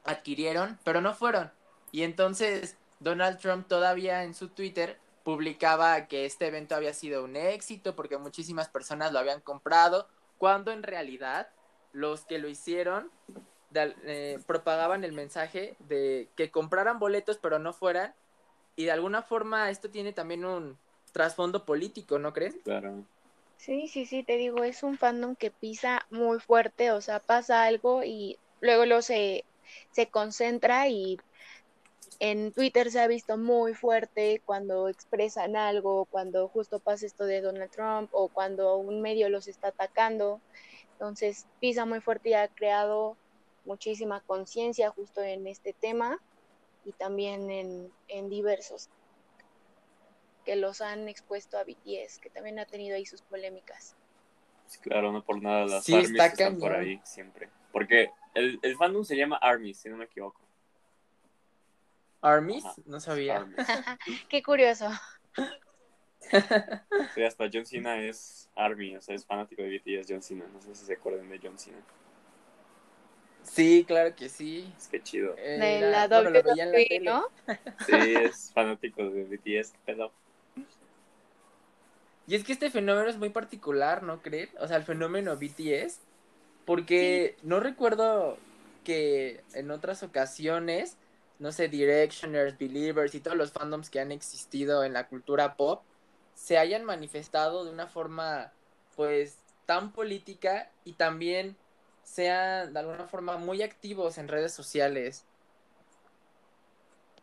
[0.03, 1.51] adquirieron, pero no fueron.
[1.91, 7.35] Y entonces Donald Trump todavía en su Twitter publicaba que este evento había sido un
[7.35, 10.07] éxito porque muchísimas personas lo habían comprado,
[10.37, 11.49] cuando en realidad
[11.93, 13.11] los que lo hicieron
[13.73, 18.13] eh, propagaban el mensaje de que compraran boletos pero no fueran
[18.75, 20.77] y de alguna forma esto tiene también un
[21.11, 22.55] trasfondo político, ¿no crees?
[22.63, 23.05] Claro.
[23.57, 27.63] Sí, sí, sí, te digo, es un fandom que pisa muy fuerte, o sea, pasa
[27.63, 29.45] algo y luego lo se,
[29.91, 31.19] se concentra y
[32.21, 37.41] en Twitter se ha visto muy fuerte cuando expresan algo, cuando justo pasa esto de
[37.41, 40.39] Donald Trump o cuando un medio los está atacando.
[40.93, 43.17] Entonces pisa muy fuerte y ha creado
[43.65, 46.19] muchísima conciencia justo en este tema
[46.85, 47.49] y también
[48.07, 48.91] en, diversos
[50.45, 53.95] que los han expuesto a BTS, que también ha tenido ahí sus polémicas.
[54.65, 57.49] Pues claro, no por nada las armies están por ahí siempre.
[57.71, 60.39] Porque el, el fandom se llama Army, si no me equivoco.
[62.21, 63.45] Armies, no sabía.
[64.29, 64.89] Qué curioso.
[67.15, 70.45] Sí, hasta John Cena es Army, o sea, es fanático de BTS John Cena.
[70.53, 71.81] No sé si se acuerdan de John Cena.
[73.43, 74.71] Sí, claro que sí.
[74.77, 75.33] Es que chido.
[75.35, 77.25] de la WWE, ¿no?
[77.85, 80.11] Sí, es fanático de BTS, pero...
[82.27, 84.49] Y es que este fenómeno es muy particular, ¿no crees?
[84.59, 85.99] O sea, el fenómeno BTS,
[86.65, 88.37] porque no recuerdo
[88.85, 90.97] que en otras ocasiones
[91.41, 95.81] no sé, Directioners, Believers y todos los fandoms que han existido en la cultura pop
[96.35, 98.53] se hayan manifestado de una forma
[98.95, 101.57] pues tan política y también
[102.03, 105.25] sean de alguna forma muy activos en redes sociales.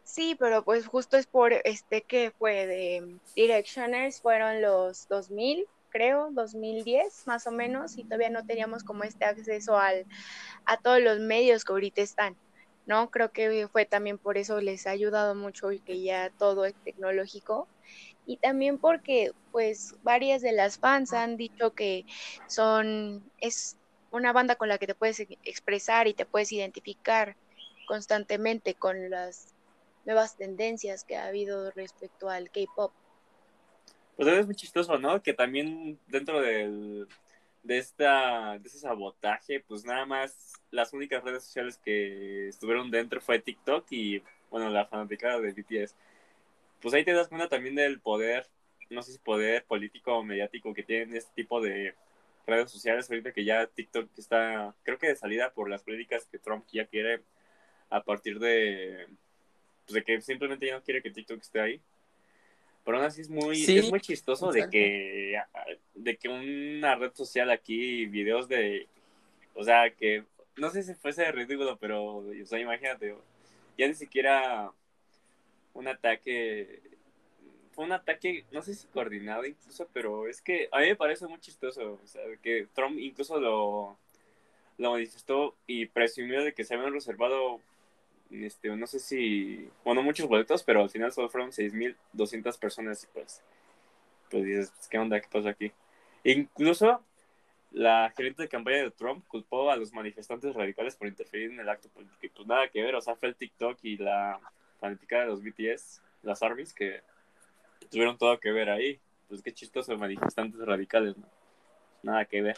[0.02, 6.30] Sí, pero pues justo es por este que fue de Directioners fueron los 2000, creo,
[6.32, 10.06] 2010 más o menos, y todavía no teníamos como este acceso al,
[10.64, 12.36] a todos los medios que ahorita están,
[12.88, 13.10] ¿no?
[13.10, 16.74] Creo que fue también por eso les ha ayudado mucho y que ya todo es
[16.84, 17.68] tecnológico.
[18.26, 22.06] Y también porque, pues, varias de las fans han dicho que
[22.46, 23.76] son, es
[24.10, 27.36] una banda con la que te puedes expresar y te puedes identificar
[27.86, 29.54] constantemente con las
[30.06, 32.92] nuevas tendencias que ha habido respecto al K-pop.
[34.16, 35.22] Pues es muy chistoso, ¿no?
[35.22, 37.06] Que también dentro del,
[37.68, 43.20] de, esta, de ese sabotaje, pues nada más las únicas redes sociales que estuvieron dentro
[43.20, 45.94] fue TikTok y, bueno, la fanaticada de BTS.
[46.80, 48.48] Pues ahí te das cuenta también del poder,
[48.88, 51.94] no sé si poder político o mediático que tienen este tipo de
[52.46, 56.38] redes sociales ahorita que ya TikTok está, creo que de salida por las políticas que
[56.38, 57.20] Trump ya quiere
[57.90, 59.06] a partir de,
[59.84, 61.82] pues de que simplemente ya no quiere que TikTok esté ahí.
[62.88, 65.38] Pero aún así es muy, es muy chistoso de que,
[65.94, 68.88] de que una red social aquí, videos de,
[69.52, 70.24] o sea, que
[70.56, 73.14] no sé si fuese ridículo, pero, o sea, imagínate,
[73.76, 74.72] ya ni siquiera
[75.74, 76.80] un ataque,
[77.72, 81.26] fue un ataque, no sé si coordinado incluso, pero es que a mí me parece
[81.26, 83.98] muy chistoso, o sea, que Trump incluso lo,
[84.78, 87.60] lo manifestó y presumió de que se habían reservado
[88.30, 93.06] este, no sé si, bueno, muchos boletos, pero al final solo fueron 6.200 personas y
[93.08, 93.42] pues,
[94.30, 95.20] pues dices, ¿qué onda?
[95.20, 95.72] ¿Qué pasó aquí?
[96.24, 97.02] E incluso
[97.70, 101.68] la gerente de campaña de Trump culpó a los manifestantes radicales por interferir en el
[101.68, 102.34] acto político.
[102.36, 104.40] Pues nada que ver, o sea, fue el TikTok y la
[104.80, 107.02] fanática de los BTS, las ARMYs, que
[107.90, 108.98] tuvieron todo que ver ahí.
[109.28, 111.26] Pues qué chistoso manifestantes radicales, ¿no?
[112.02, 112.56] Nada que ver.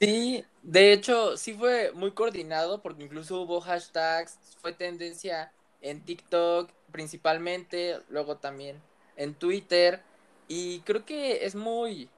[0.00, 6.70] Sí, de hecho, sí fue muy coordinado porque incluso hubo hashtags, fue tendencia en TikTok
[6.92, 8.80] principalmente, luego también
[9.16, 10.02] en Twitter.
[10.46, 12.08] Y creo que es muy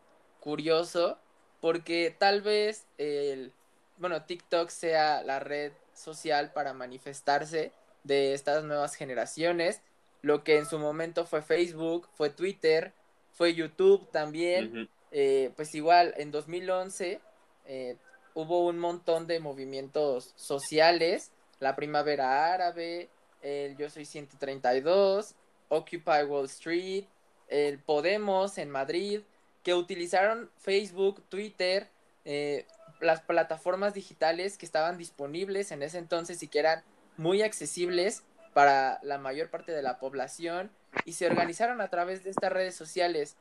[0.41, 1.19] curioso
[1.61, 3.53] porque tal vez el,
[3.99, 7.73] bueno, TikTok sea la red social para manifestarse
[8.05, 9.83] de estas nuevas generaciones,
[10.23, 12.93] lo que en su momento fue Facebook, fue Twitter,
[13.33, 17.21] fue YouTube también, eh, pues igual en 2011
[17.67, 17.97] eh,
[18.35, 23.09] hubo un montón de movimientos sociales, la primavera árabe,
[23.43, 25.35] el Yo Soy 132,
[25.69, 27.05] Occupy Wall Street,
[27.49, 29.23] el Podemos en Madrid,
[29.63, 31.89] que utilizaron Facebook, Twitter,
[32.25, 32.67] eh,
[33.01, 36.83] las plataformas digitales que estaban disponibles en ese entonces y que eran
[37.17, 38.23] muy accesibles
[38.55, 40.71] para la mayor parte de la población
[41.05, 43.37] y se organizaron a través de estas redes sociales.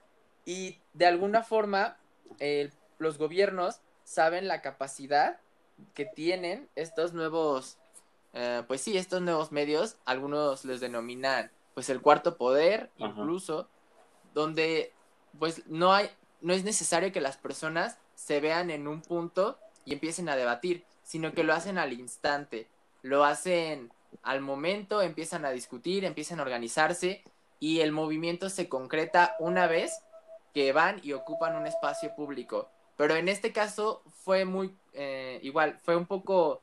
[0.46, 1.98] Y de alguna forma
[3.00, 5.38] los gobiernos saben la capacidad
[5.94, 7.78] que tienen estos nuevos,
[8.34, 13.70] eh, pues sí, estos nuevos medios, algunos les denominan pues el cuarto poder, incluso,
[14.34, 14.92] donde
[15.38, 16.10] pues no hay,
[16.42, 20.84] no es necesario que las personas se vean en un punto y empiecen a debatir,
[21.04, 22.68] sino que lo hacen al instante,
[23.04, 23.92] lo hacen
[24.24, 27.24] al momento, empiezan a discutir, empiezan a organizarse
[27.60, 30.02] y el movimiento se concreta una vez
[30.56, 32.72] que van y ocupan un espacio público.
[33.00, 36.62] Pero en este caso fue muy, eh, igual, fue un poco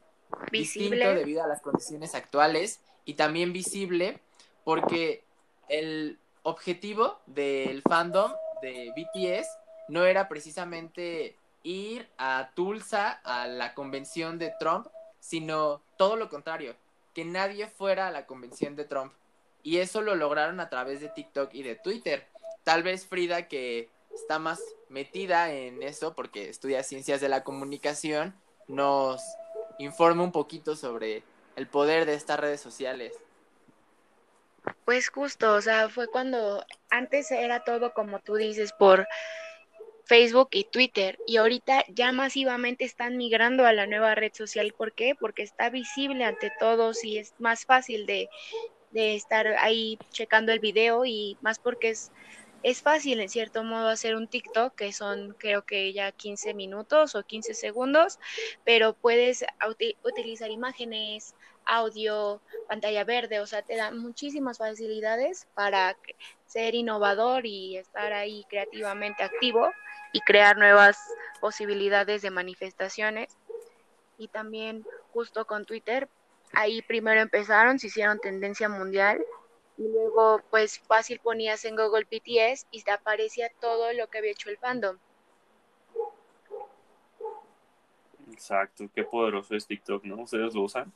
[0.53, 0.97] visible.
[0.97, 4.21] distinto debido a las condiciones actuales y también visible
[4.63, 5.25] porque
[5.71, 9.49] el objetivo del fandom de BTS
[9.89, 14.89] no era precisamente ir a Tulsa a la convención de Trump,
[15.21, 16.77] sino todo lo contrario,
[17.15, 19.15] que nadie fuera a la convención de Trump.
[19.63, 22.27] Y eso lo lograron a través de TikTok y de Twitter.
[22.63, 28.35] Tal vez Frida, que está más metida en eso porque estudia ciencias de la comunicación,
[28.69, 29.23] nos
[29.79, 31.23] informa un poquito sobre
[31.57, 33.13] el poder de estas redes sociales.
[34.85, 39.07] Pues justo, o sea, fue cuando antes era todo como tú dices por
[40.05, 44.73] Facebook y Twitter y ahorita ya masivamente están migrando a la nueva red social.
[44.77, 45.15] ¿Por qué?
[45.19, 48.29] Porque está visible ante todos y es más fácil de,
[48.91, 52.13] de estar ahí checando el video y más porque es
[52.67, 57.15] es fácil en cierto modo hacer un TikTok, que son creo que ya 15 minutos
[57.15, 58.19] o 15 segundos,
[58.65, 59.45] pero puedes
[60.03, 65.97] utilizar imágenes, audio, pantalla verde, o sea, te da muchísimas facilidades para
[66.47, 69.71] ser innovador y estar ahí creativamente activo
[70.13, 70.99] y crear nuevas
[71.41, 73.37] posibilidades de manifestaciones.
[74.19, 76.09] Y también justo con Twitter,
[76.53, 79.25] ahí primero empezaron, se hicieron tendencia mundial
[79.79, 84.33] y luego pues fácil ponías en Google BTS y te aparecía todo lo que había
[84.33, 84.99] hecho el fandom.
[88.33, 90.23] Exacto, qué poderoso es TikTok, ¿no?
[90.23, 90.93] ¿Ustedes lo usan?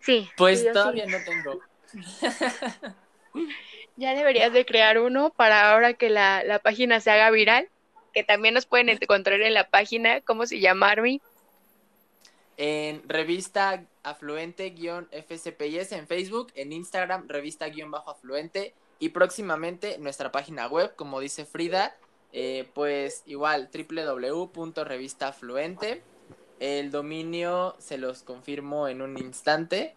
[0.00, 0.28] Sí.
[0.36, 1.60] Pues todavía no tengo.
[3.96, 7.68] ya deberías de crear uno para ahora que la, la página se haga viral
[8.12, 10.20] que también nos pueden encontrar en la página.
[10.20, 11.20] ¿Cómo se llama, Army?
[12.56, 21.44] En revista afluente-fcpis en Facebook, en Instagram, revista-afluente y próximamente nuestra página web, como dice
[21.44, 21.94] Frida,
[22.32, 26.02] eh, pues igual www.revistafluente.
[26.60, 29.96] El dominio se los confirmo en un instante.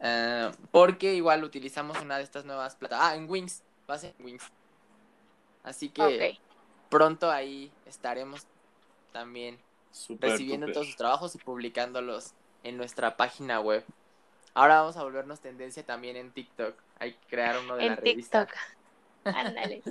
[0.00, 3.12] eh, porque igual utilizamos una de estas nuevas plataformas.
[3.12, 3.62] Ah, en Wings.
[3.88, 4.44] Va a ser en Wings.
[5.62, 6.38] Así que
[6.90, 8.46] pronto ahí estaremos
[9.12, 9.58] también
[10.20, 12.34] recibiendo todos sus trabajos y publicándolos
[12.66, 13.84] en nuestra página web.
[14.54, 16.74] Ahora vamos a volvernos tendencia también en TikTok.
[16.98, 18.46] Hay que crear uno de la En revista.
[18.46, 19.34] TikTok.
[19.36, 19.82] Ándale.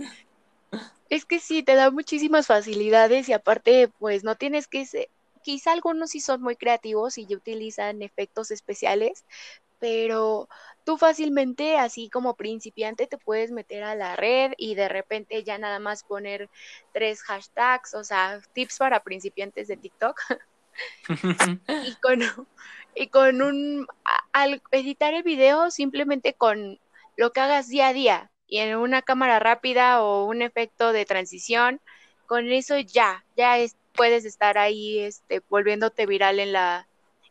[1.09, 5.07] Es que sí, te da muchísimas facilidades y aparte, pues no tienes que ser,
[5.43, 9.23] quizá algunos sí son muy creativos y ya utilizan efectos especiales,
[9.79, 10.49] pero
[10.83, 15.59] tú fácilmente, así como principiante, te puedes meter a la red y de repente ya
[15.59, 16.49] nada más poner
[16.91, 20.19] tres hashtags, o sea, tips para principiantes de TikTok
[21.83, 22.21] y con,
[22.95, 23.87] y con un,
[24.33, 26.79] al editar el video simplemente con
[27.17, 31.05] lo que hagas día a día y en una cámara rápida o un efecto de
[31.05, 31.81] transición,
[32.27, 36.87] con eso ya, ya es- puedes estar ahí este, volviéndote viral en la,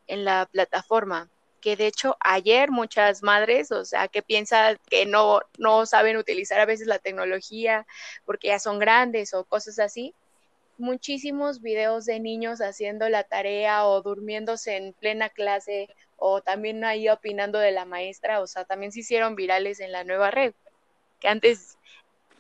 [0.07, 1.29] en la plataforma.
[1.61, 6.61] Que de hecho ayer muchas madres, o sea, que piensan que no, no saben utilizar
[6.61, 7.87] a veces la tecnología
[8.27, 10.15] porque ya son grandes o cosas así,
[10.79, 17.09] muchísimos videos de niños haciendo la tarea o durmiéndose en plena clase o también ahí
[17.09, 20.55] opinando de la maestra, o sea, también se hicieron virales en la nueva red,
[21.21, 21.77] que antes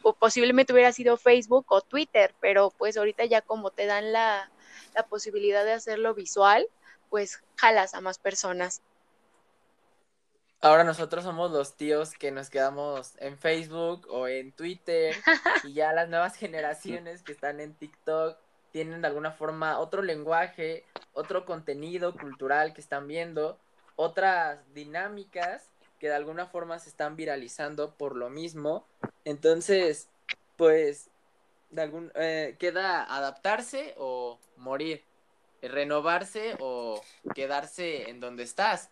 [0.02, 4.50] o posiblemente hubiera sido Facebook o Twitter, pero pues ahorita ya como te dan la,
[4.94, 6.66] la posibilidad de hacerlo visual,
[7.08, 8.82] pues jalas a más personas.
[10.64, 15.14] Ahora nosotros somos los tíos que nos quedamos en Facebook o en Twitter
[15.64, 18.38] y ya las nuevas generaciones que están en TikTok
[18.72, 23.58] tienen de alguna forma otro lenguaje, otro contenido cultural que están viendo,
[23.96, 25.68] otras dinámicas
[26.00, 28.86] que de alguna forma se están viralizando por lo mismo.
[29.26, 30.08] Entonces,
[30.56, 31.10] pues,
[31.68, 35.04] de algún, eh, queda adaptarse o morir,
[35.60, 37.02] renovarse o
[37.34, 38.88] quedarse en donde estás.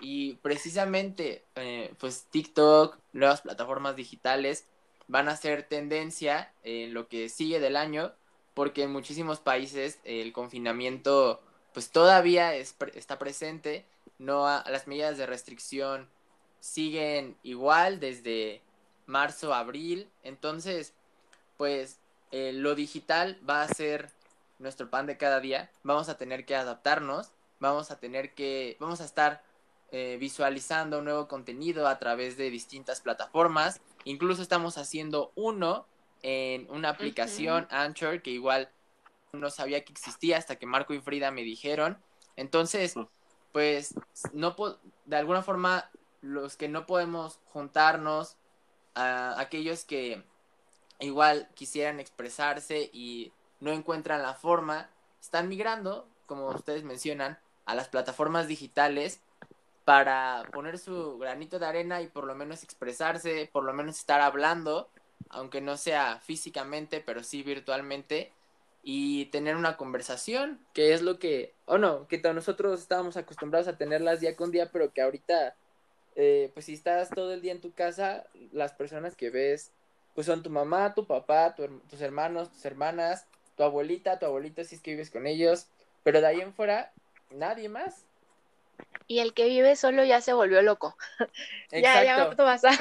[0.00, 4.64] Y precisamente, eh, pues TikTok, nuevas plataformas digitales
[5.08, 8.12] van a ser tendencia en lo que sigue del año,
[8.54, 11.40] porque en muchísimos países el confinamiento,
[11.74, 13.84] pues todavía es está presente,
[14.18, 16.08] no ha- las medidas de restricción
[16.60, 18.62] siguen igual desde
[19.06, 20.92] marzo, abril, entonces,
[21.56, 21.98] pues
[22.32, 24.10] eh, lo digital va a ser
[24.58, 27.30] nuestro pan de cada día, vamos a tener que adaptarnos,
[27.60, 29.42] vamos a tener que, vamos a estar
[29.92, 33.80] eh, visualizando nuevo contenido a través de distintas plataformas.
[34.04, 35.86] Incluso estamos haciendo uno
[36.22, 38.70] en una aplicación Anchor que igual
[39.32, 41.98] no sabía que existía hasta que Marco y Frida me dijeron.
[42.36, 42.94] Entonces,
[43.52, 43.94] pues
[44.32, 44.54] no
[45.06, 48.36] de alguna forma los que no podemos juntarnos,
[48.94, 50.22] a aquellos que
[50.98, 57.88] igual quisieran expresarse y no encuentran la forma, están migrando, como ustedes mencionan, a las
[57.88, 59.20] plataformas digitales
[59.84, 64.20] para poner su granito de arena y por lo menos expresarse, por lo menos estar
[64.20, 64.88] hablando,
[65.28, 68.32] aunque no sea físicamente, pero sí virtualmente,
[68.82, 73.76] y tener una conversación, que es lo que, o no, que nosotros estábamos acostumbrados a
[73.76, 75.54] tenerlas día con día, pero que ahorita,
[76.16, 79.72] eh, pues si estás todo el día en tu casa, las personas que ves,
[80.14, 83.26] pues son tu mamá, tu papá, tu tus hermanos, tus hermanas,
[83.56, 85.66] tu abuelita, tu abuelito si es que vives con ellos,
[86.02, 86.92] pero de ahí en fuera,
[87.30, 88.06] nadie más.
[89.10, 90.96] Y el que vive solo ya se volvió loco.
[91.72, 92.78] Ya, ya va a pasar.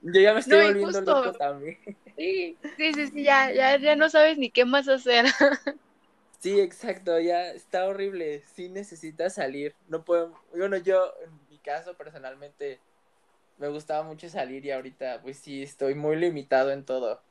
[0.00, 1.78] Yo ya me estoy No, volviendo justo- loco también.
[2.16, 5.26] Sí, sí, sí, sí, ya, ya, ya no sabes ni qué más hacer.
[6.38, 8.42] Sí, exacto, ya está horrible.
[8.54, 9.76] Sí necesitas salir.
[9.88, 12.80] No puedo, bueno, yo en mi caso personalmente
[13.58, 17.22] me gustaba mucho salir y ahorita pues sí estoy muy limitado en todo.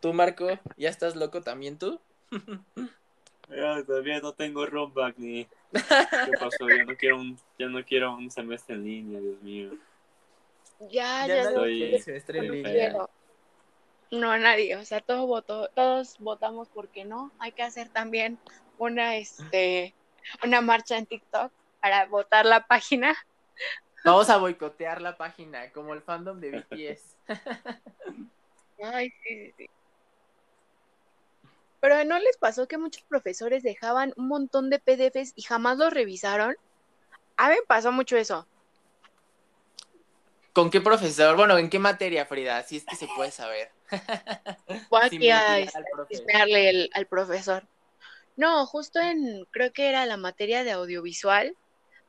[0.00, 2.00] Tú, Marco, ¿ya estás loco también tú?
[3.50, 5.44] ya, todavía no tengo rollback ni.
[5.72, 5.72] ¿Qué
[6.40, 6.68] pasó?
[6.68, 9.70] Ya no quiero un, ya no quiero un semestre en línea, Dios mío.
[10.90, 12.72] Ya, Ya no, Estoy- semestre en no línea.
[12.72, 13.10] quiero.
[14.10, 17.30] No, nadie, o sea, todos votó, todos votamos porque no.
[17.38, 18.38] Hay que hacer también
[18.78, 19.94] una, este,
[20.44, 23.14] una marcha en TikTok para votar la página.
[24.04, 27.16] Vamos a boicotear la página, como el fandom de BTS.
[28.82, 29.66] Ay, sí, sí, sí.
[31.80, 35.92] Pero ¿no les pasó que muchos profesores dejaban un montón de PDFs y jamás los
[35.92, 36.56] revisaron?
[37.36, 38.46] A mí me pasó mucho eso.
[40.52, 41.36] ¿Con qué profesor?
[41.36, 42.62] Bueno, ¿en qué materia, Frida?
[42.64, 43.70] Si es que se puede saber.
[44.90, 45.66] Voy aquí a al
[46.10, 47.64] chismearle el- al profesor.
[48.36, 51.54] No, justo en, creo que era la materia de audiovisual.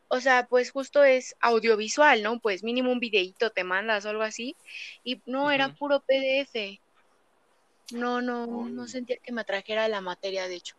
[0.08, 2.40] O sea, pues justo es audiovisual, ¿no?
[2.40, 4.56] Pues mínimo un videíto te mandas o algo así.
[5.04, 6.82] Y no, era puro PDF.
[7.94, 8.88] No, no, no Uy.
[8.88, 10.76] sentía que me atrajera la materia, de hecho.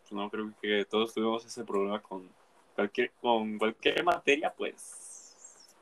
[0.00, 2.28] Pues no, creo que todos tuvimos ese problema con
[2.74, 5.74] cualquier, con cualquier materia, pues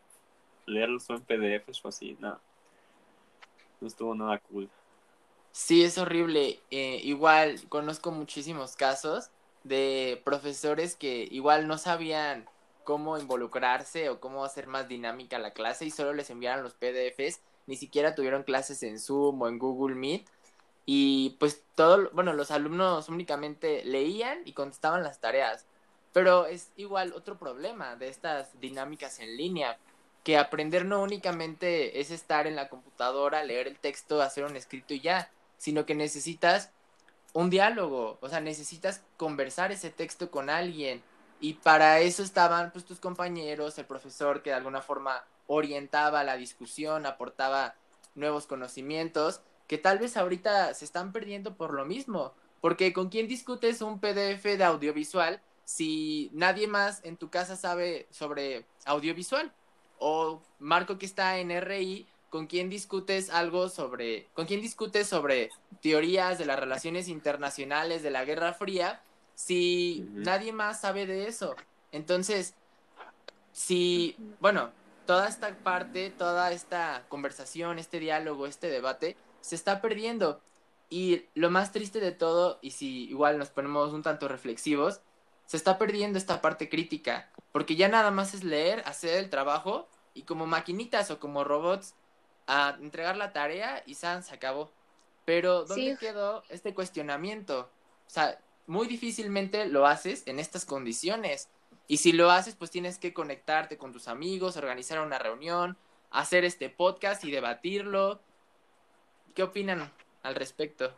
[0.66, 1.24] leerlo solo en
[1.60, 2.40] PDFs o así, nada.
[3.80, 4.68] No estuvo nada cool.
[5.52, 6.60] Sí, es horrible.
[6.70, 9.30] Eh, igual conozco muchísimos casos
[9.62, 12.46] de profesores que igual no sabían
[12.84, 17.40] cómo involucrarse o cómo hacer más dinámica la clase y solo les enviaron los PDFs,
[17.66, 20.26] ni siquiera tuvieron clases en Zoom o en Google Meet
[20.86, 25.66] y pues todo, bueno, los alumnos únicamente leían y contestaban las tareas.
[26.12, 29.78] Pero es igual otro problema de estas dinámicas en línea,
[30.22, 34.94] que aprender no únicamente es estar en la computadora, leer el texto, hacer un escrito
[34.94, 36.70] y ya, sino que necesitas
[37.32, 41.02] un diálogo, o sea, necesitas conversar ese texto con alguien.
[41.40, 46.36] Y para eso estaban pues tus compañeros, el profesor que de alguna forma orientaba la
[46.36, 47.74] discusión, aportaba
[48.14, 52.32] nuevos conocimientos, que tal vez ahorita se están perdiendo por lo mismo.
[52.60, 58.06] Porque con quién discutes un PDF de audiovisual si nadie más en tu casa sabe
[58.10, 59.52] sobre audiovisual.
[59.98, 65.50] O Marco que está en RI, ¿con quién discutes algo sobre, con quién discutes sobre
[65.80, 69.00] teorías de las relaciones internacionales de la Guerra Fría
[69.34, 71.54] si nadie más sabe de eso?
[71.92, 72.54] Entonces,
[73.52, 74.72] si, bueno,
[75.06, 80.40] toda esta parte, toda esta conversación, este diálogo, este debate, se está perdiendo.
[80.90, 85.00] Y lo más triste de todo, y si igual nos ponemos un tanto reflexivos,
[85.46, 89.88] se está perdiendo esta parte crítica, porque ya nada más es leer, hacer el trabajo
[90.14, 91.94] y como maquinitas o como robots
[92.46, 94.70] a entregar la tarea y san, se acabó.
[95.24, 95.96] Pero ¿dónde Sí.
[95.98, 97.70] quedó este cuestionamiento?
[98.06, 101.48] O sea, muy difícilmente lo haces en estas condiciones.
[101.86, 105.76] Y si lo haces, pues tienes que conectarte con tus amigos, organizar una reunión,
[106.10, 108.20] hacer este podcast y debatirlo.
[109.34, 110.94] ¿Qué opinan al respecto?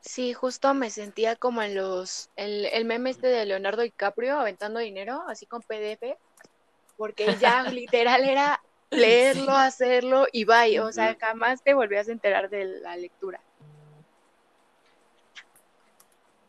[0.00, 4.78] Sí, justo me sentía como en los, el, el meme este de Leonardo DiCaprio aventando
[4.78, 6.16] dinero, así con PDF,
[6.96, 9.58] porque ya literal era leerlo, Sí.
[9.58, 13.40] hacerlo y bye, o sea, jamás te volvías a enterar de la lectura.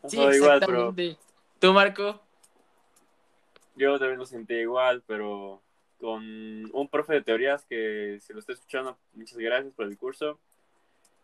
[0.06, 1.18] Sí, igual, pero exactamente.
[1.58, 2.20] ¿Tú, Marco?
[3.78, 5.62] Yo también lo sentí igual, pero
[5.98, 10.38] con un profe de teorías que si lo está escuchando, muchas gracias por el curso.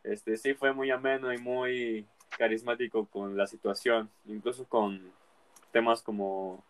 [0.03, 5.13] Este sí fue muy ameno y muy carismático con la situación, incluso con
[5.73, 6.65] temas como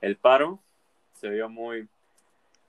[0.00, 0.58] el paro,
[1.14, 1.88] se vio muy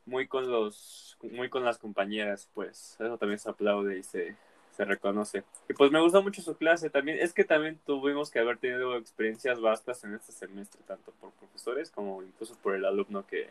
[0.06, 4.36] muy con los muy con las compañeras, pues eso también se aplaude y se,
[4.80, 5.44] se reconoce.
[5.68, 8.96] Y pues me gustó mucho su clase también, es que también tuvimos que haber tenido
[8.96, 13.50] experiencias vastas en este semestre, tanto por profesores como incluso por el alumno que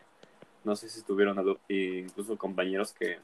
[0.63, 3.19] no sé si tuvieron incluso compañeros que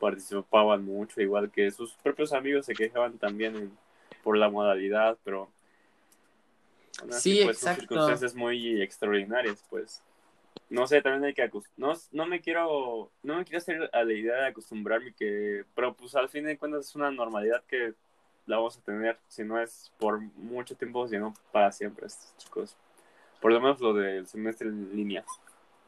[0.00, 3.78] participaban mucho, igual que sus propios amigos se quejaban también en-
[4.22, 5.50] por la modalidad, pero
[7.02, 7.80] aún así, Sí, pues, son exacto.
[7.82, 10.02] circunstancias muy extraordinarias, pues.
[10.74, 14.12] No sé, también hay que no, no me quiero no me quiero hacer a la
[14.12, 17.94] idea de acostumbrarme que pero pues al fin de cuentas es una normalidad que
[18.46, 22.08] la vamos a tener si no es por mucho tiempo sino para siempre
[22.38, 22.76] chicos.
[23.40, 25.24] Por lo menos lo del semestre en línea.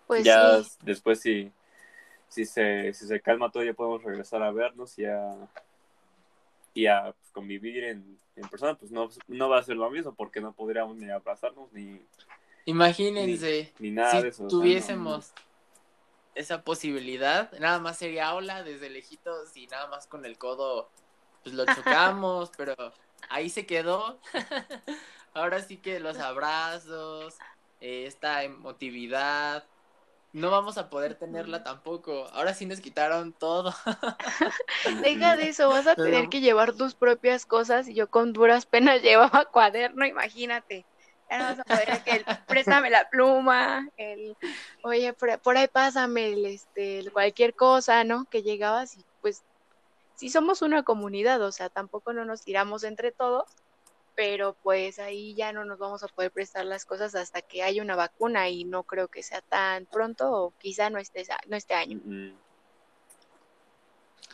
[0.07, 1.51] Pues ya sí, después si
[2.29, 5.35] si se si se calma todo ya podemos regresar a vernos y a
[6.75, 10.15] y a pues, convivir en, en persona pues no no va a ser lo mismo
[10.15, 12.01] porque no podríamos ni abrazarnos ni
[12.67, 15.33] Imagínense ni nada si de eso o sea, no, tuviésemos
[16.35, 20.91] esa posibilidad, nada más sería hola desde lejitos y nada más con el codo
[21.43, 22.75] pues lo chocamos, pero
[23.29, 24.21] ahí se quedó.
[25.33, 27.37] Ahora sí que los abrazos,
[27.81, 29.65] eh, esta emotividad,
[30.33, 32.27] no vamos a poder tenerla tampoco.
[32.33, 33.73] Ahora sí nos quitaron todo.
[35.03, 38.67] deja de eso, vas a tener que llevar tus propias cosas y yo con duras
[38.67, 40.85] penas llevaba cuaderno, imagínate.
[41.31, 44.37] Ya no vas a poder que el, préstame la pluma, el
[44.83, 48.27] oye, por, por ahí pásame el, este, el cualquier cosa, ¿no?
[48.31, 49.43] Que llegabas y pues
[50.15, 53.45] sí somos una comunidad, o sea, tampoco no nos tiramos entre todos,
[54.15, 57.83] pero pues ahí ya no nos vamos a poder prestar las cosas hasta que haya
[57.83, 61.75] una vacuna y no creo que sea tan pronto o quizá no este, no este
[61.75, 62.01] año.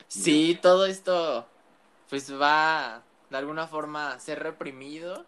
[0.09, 1.47] Sí, todo esto
[2.09, 5.25] pues va de alguna forma a ser reprimido.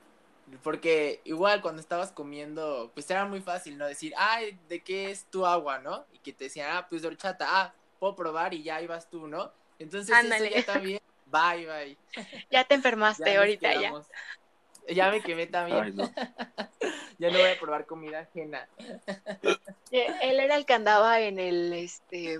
[0.62, 3.86] Porque igual cuando estabas comiendo, pues era muy fácil, ¿no?
[3.86, 6.04] Decir, ay, ¿de qué es tu agua, no?
[6.12, 9.26] Y que te decían, ah, pues de horchata, ah, puedo probar y ya ibas tú,
[9.26, 9.52] ¿no?
[9.78, 10.50] Entonces eso Ándale.
[10.50, 11.98] ya también, bye, bye.
[12.50, 13.80] Ya te enfermaste Ya ahorita ya.
[13.80, 14.06] quedamos.
[14.88, 15.82] Ya me quemé también.
[15.82, 16.04] Ay, no.
[17.18, 18.68] ya no voy a probar comida ajena.
[19.90, 22.38] Eh, Él era el que andaba en el este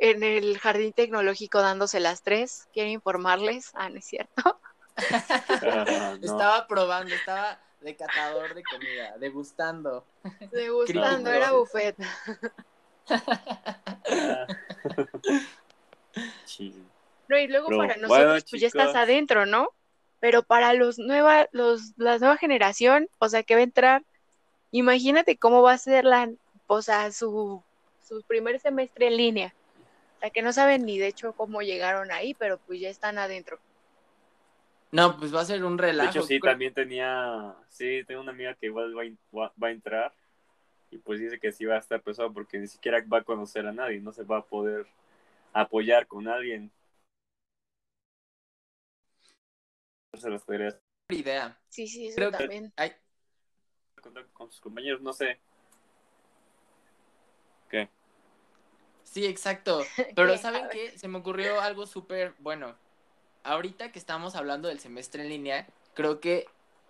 [0.00, 2.68] en el jardín tecnológico dándose las tres.
[2.72, 3.72] Quiero informarles.
[3.74, 4.60] Ah, no es cierto.
[5.62, 6.14] No.
[6.14, 10.04] Estaba probando, estaba de catador de comida, degustando.
[10.50, 11.96] Degustando, era buffet.
[17.28, 19.70] No, y luego Pero, para bueno, nosotros, pues ya estás adentro, ¿no?
[20.18, 24.02] Pero para los nueva, los, la nueva generación, o sea, que va a entrar,
[24.72, 26.30] imagínate cómo va a ser la,
[26.66, 27.62] o sea, su,
[28.02, 29.54] su primer semestre en línea.
[30.16, 33.18] O sea, que no saben ni de hecho cómo llegaron ahí, pero pues ya están
[33.18, 33.60] adentro.
[34.90, 36.10] No, pues va a ser un De relajo.
[36.10, 39.02] hecho, sí, Creo- también tenía, sí, tengo una amiga que igual va,
[39.38, 40.14] va- va a entrar
[40.90, 43.66] y pues dice que sí va a estar pesado porque ni siquiera va a conocer
[43.66, 44.86] a nadie, no se va a poder
[45.52, 46.70] apoyar con alguien.
[50.14, 50.78] Se las podría
[51.10, 51.58] idea.
[51.68, 52.72] Sí, sí, eso Creo que- también.
[52.76, 52.92] Ay,
[54.02, 55.38] contar con sus compañeros, no sé.
[57.68, 57.88] ¿Qué?
[59.04, 59.80] sí, exacto.
[60.16, 60.36] Pero.
[60.38, 60.98] ¿saben qué?
[60.98, 62.74] Se me ocurrió algo súper bueno.
[63.44, 66.46] Ahorita que estamos hablando del semestre en línea, creo que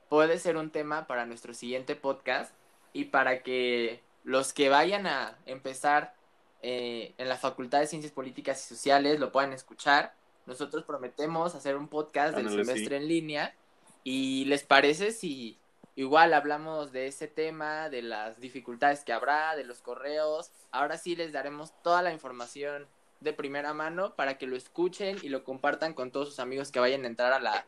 [0.08, 2.52] puede ser un tema para nuestro siguiente podcast
[2.92, 6.14] y para que los que vayan a empezar
[6.62, 10.14] eh, en la Facultad de Ciencias Políticas y Sociales lo puedan escuchar.
[10.46, 13.54] Nosotros prometemos hacer un podcast del semestre en línea
[14.02, 15.58] y les parece si
[15.94, 20.50] igual hablamos de ese tema, de las dificultades que habrá, de los correos.
[20.70, 22.86] Ahora sí les daremos toda la información
[23.20, 26.80] de primera mano para que lo escuchen y lo compartan con todos sus amigos que
[26.80, 27.66] vayan a entrar a la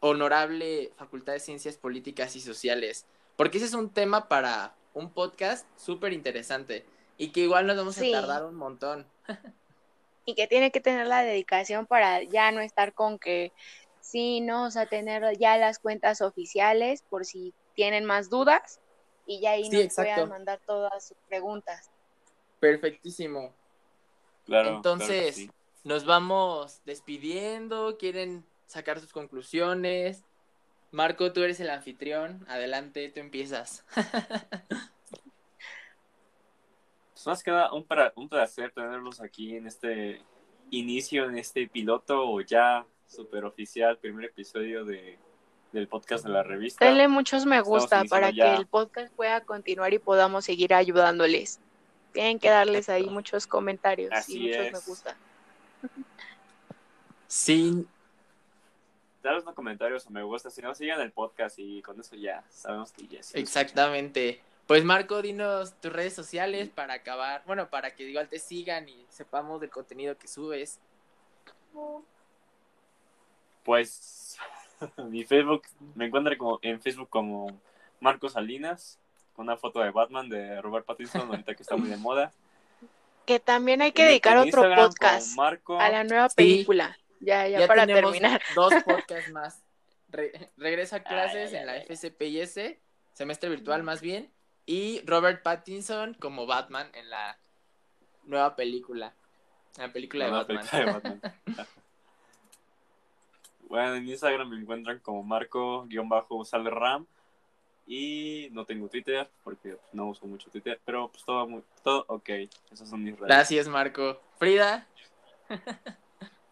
[0.00, 3.06] honorable Facultad de Ciencias Políticas y Sociales.
[3.36, 6.84] Porque ese es un tema para un podcast súper interesante
[7.18, 8.12] y que igual nos vamos Sí.
[8.12, 9.06] a tardar un montón.
[10.24, 13.50] Y que tiene que tener la dedicación para ya no estar con que
[14.00, 18.78] sí, no, o sea, tener ya las cuentas oficiales por si tienen más dudas
[19.26, 20.12] y ya ahí Sí, nos exacto.
[20.14, 21.90] puedan mandar todas sus preguntas.
[22.60, 23.52] Perfectísimo.
[24.52, 24.76] Claro.
[24.76, 25.50] Entonces, claro que sí.
[25.84, 27.96] Nos vamos despidiendo.
[27.98, 30.22] ¿Quieren sacar sus conclusiones?
[30.90, 32.44] Marco, tú eres el anfitrión.
[32.48, 33.84] Adelante, tú empiezas.
[37.12, 40.20] Pues más que nada, un, pra- un placer tenerlos aquí en este
[40.70, 45.18] inicio, en este piloto o ya super oficial, primer episodio de,
[45.70, 46.84] del podcast de la revista.
[46.84, 48.56] Denle muchos me gusta para ya.
[48.56, 51.60] que el podcast pueda continuar y podamos seguir ayudándoles.
[52.12, 54.72] Tienen que darles ahí muchos comentarios Así y muchos es.
[54.72, 55.16] me gusta.
[57.26, 57.86] Sí,
[59.22, 62.42] Daros unos comentarios o me gusta, si no, sigan el podcast y con eso ya
[62.50, 63.38] sabemos que ya sí.
[63.38, 64.40] exactamente.
[64.66, 67.42] Pues Marco, dinos tus redes sociales para acabar.
[67.46, 70.80] Bueno, para que igual te sigan y sepamos del contenido que subes.
[73.64, 74.36] Pues
[75.08, 75.62] mi Facebook,
[75.94, 77.46] me encuentran como, en Facebook como
[78.00, 78.98] Marco Salinas,
[79.36, 82.32] una foto de Batman de Robert Pattinson, ahorita que está muy de moda.
[83.26, 86.34] Que también hay que dedicar otro Instagram podcast Marco, a la nueva Sí.
[86.36, 86.98] película.
[87.20, 88.42] Ya, ya, Ya, para tenemos terminar.
[88.54, 89.62] dos podcasts más.
[90.10, 91.84] Re- regresa a clases Ay, ay, en la ay.
[91.88, 92.76] FCPIS,
[93.14, 94.30] semestre virtual más bien,
[94.66, 97.38] y Robert Pattinson como Batman en la
[98.24, 99.14] nueva película.
[99.76, 100.58] En la película de la Batman.
[100.58, 101.20] película de Batman.
[103.68, 107.06] bueno, en Instagram me encuentran como Marco-Salram
[107.86, 112.28] y no tengo Twitter porque no uso mucho Twitter, pero pues todo, muy, todo ok.
[112.70, 113.28] Esas son mis redes.
[113.28, 114.20] Gracias, Marco.
[114.38, 114.86] Frida,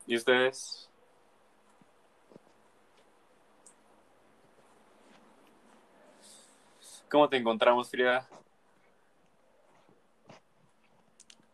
[0.06, 0.88] ¿Y ustedes?
[7.08, 8.28] ¿Cómo te encontramos, Frida?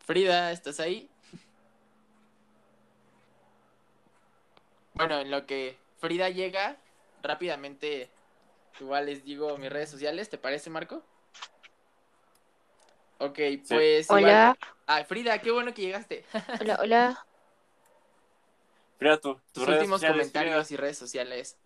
[0.05, 1.09] Frida, ¿estás ahí?
[4.93, 6.77] Bueno, en lo que Frida llega,
[7.21, 8.09] rápidamente,
[8.79, 11.03] igual les digo mis redes sociales, ¿te parece, Marco?
[13.19, 14.05] Ok, pues.
[14.07, 16.23] igual- Hola, Ay, Frida, qué bueno que llegaste.
[16.61, 17.25] hola, hola.
[18.97, 20.77] Frida, tu- tus redes últimos sociales, comentarios Frida.
[20.77, 21.57] y redes sociales.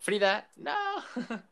[0.00, 0.74] Frida, no.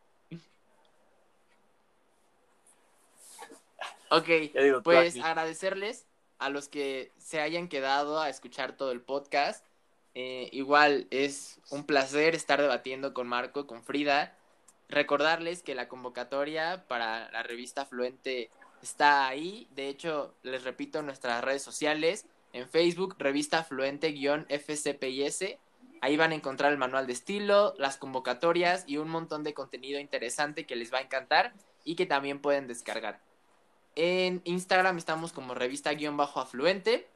[4.10, 6.06] ok, digo, pues agradecerles
[6.38, 9.64] a los que se hayan quedado a escuchar todo el podcast.
[10.14, 14.36] Eh, igual es un placer estar debatiendo con Marco, con Frida.
[14.88, 18.50] Recordarles que la convocatoria para la revista Fluente
[18.82, 19.68] está ahí.
[19.74, 22.26] De hecho, les repito nuestras redes sociales.
[22.52, 25.56] En Facebook, revista Fluente-FCPIS.
[26.02, 30.00] Ahí van a encontrar el manual de estilo, las convocatorias y un montón de contenido
[30.00, 31.54] interesante que les va a encantar
[31.84, 33.20] y que también pueden descargar.
[33.94, 37.06] En Instagram estamos como revista-afluente,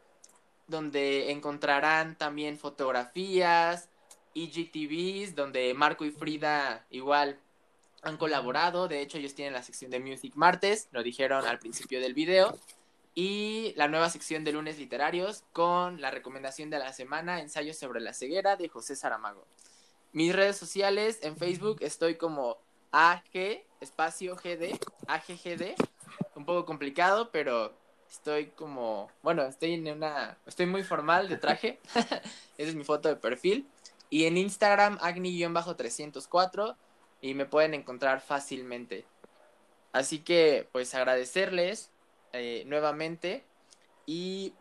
[0.66, 3.88] donde encontrarán también fotografías,
[4.34, 7.38] IGTVs, donde Marco y Frida igual
[8.02, 8.88] han colaborado.
[8.88, 12.56] De hecho, ellos tienen la sección de Music Martes, lo dijeron al principio del video.
[13.14, 18.00] Y la nueva sección de lunes literarios con la recomendación de la semana, ensayos sobre
[18.00, 19.46] la ceguera de José Saramago.
[20.12, 22.58] Mis redes sociales, en Facebook estoy como
[22.92, 25.74] AG, espacio GD, AGGD.
[26.34, 27.74] Un poco complicado, pero
[28.11, 31.80] estoy como, bueno, estoy en una, estoy muy formal de traje.
[31.94, 32.20] Esa
[32.57, 33.66] es mi foto de perfil.
[34.11, 36.76] Y en Instagram, agni-304
[37.20, 39.04] y me pueden encontrar fácilmente.
[39.92, 41.90] Así que, pues agradecerles
[42.32, 43.44] eh, nuevamente
[44.04, 44.52] y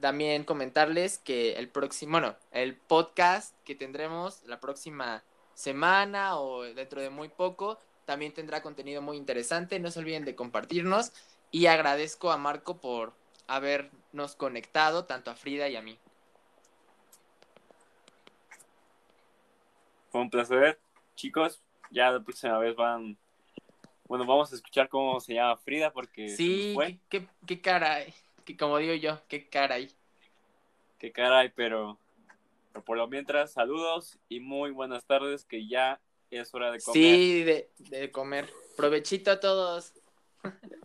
[0.00, 5.24] también comentarles que el próximo, bueno, el podcast que tendremos la próxima
[5.54, 9.78] semana o dentro de muy poco también tendrá contenido muy interesante.
[9.80, 11.12] No se olviden de compartirnos
[11.50, 13.14] y agradezco a Marco por
[13.46, 15.98] habernos conectado, tanto a Frida y a mí.
[20.10, 20.78] Fue un placer,
[21.16, 21.62] chicos.
[21.90, 23.16] Ya la próxima vez van.
[24.06, 26.28] Bueno, vamos a escuchar cómo se llama Frida porque.
[26.28, 26.76] Sí,
[27.08, 28.14] qué, qué, caray.
[28.44, 29.90] Que como digo yo, qué caray.
[30.98, 31.98] Qué caray, pero,
[32.72, 36.94] pero por lo mientras, saludos y muy buenas tardes, que ya es hora de comer.
[36.94, 38.50] Sí, de, de comer.
[38.76, 39.92] Provechito a todos.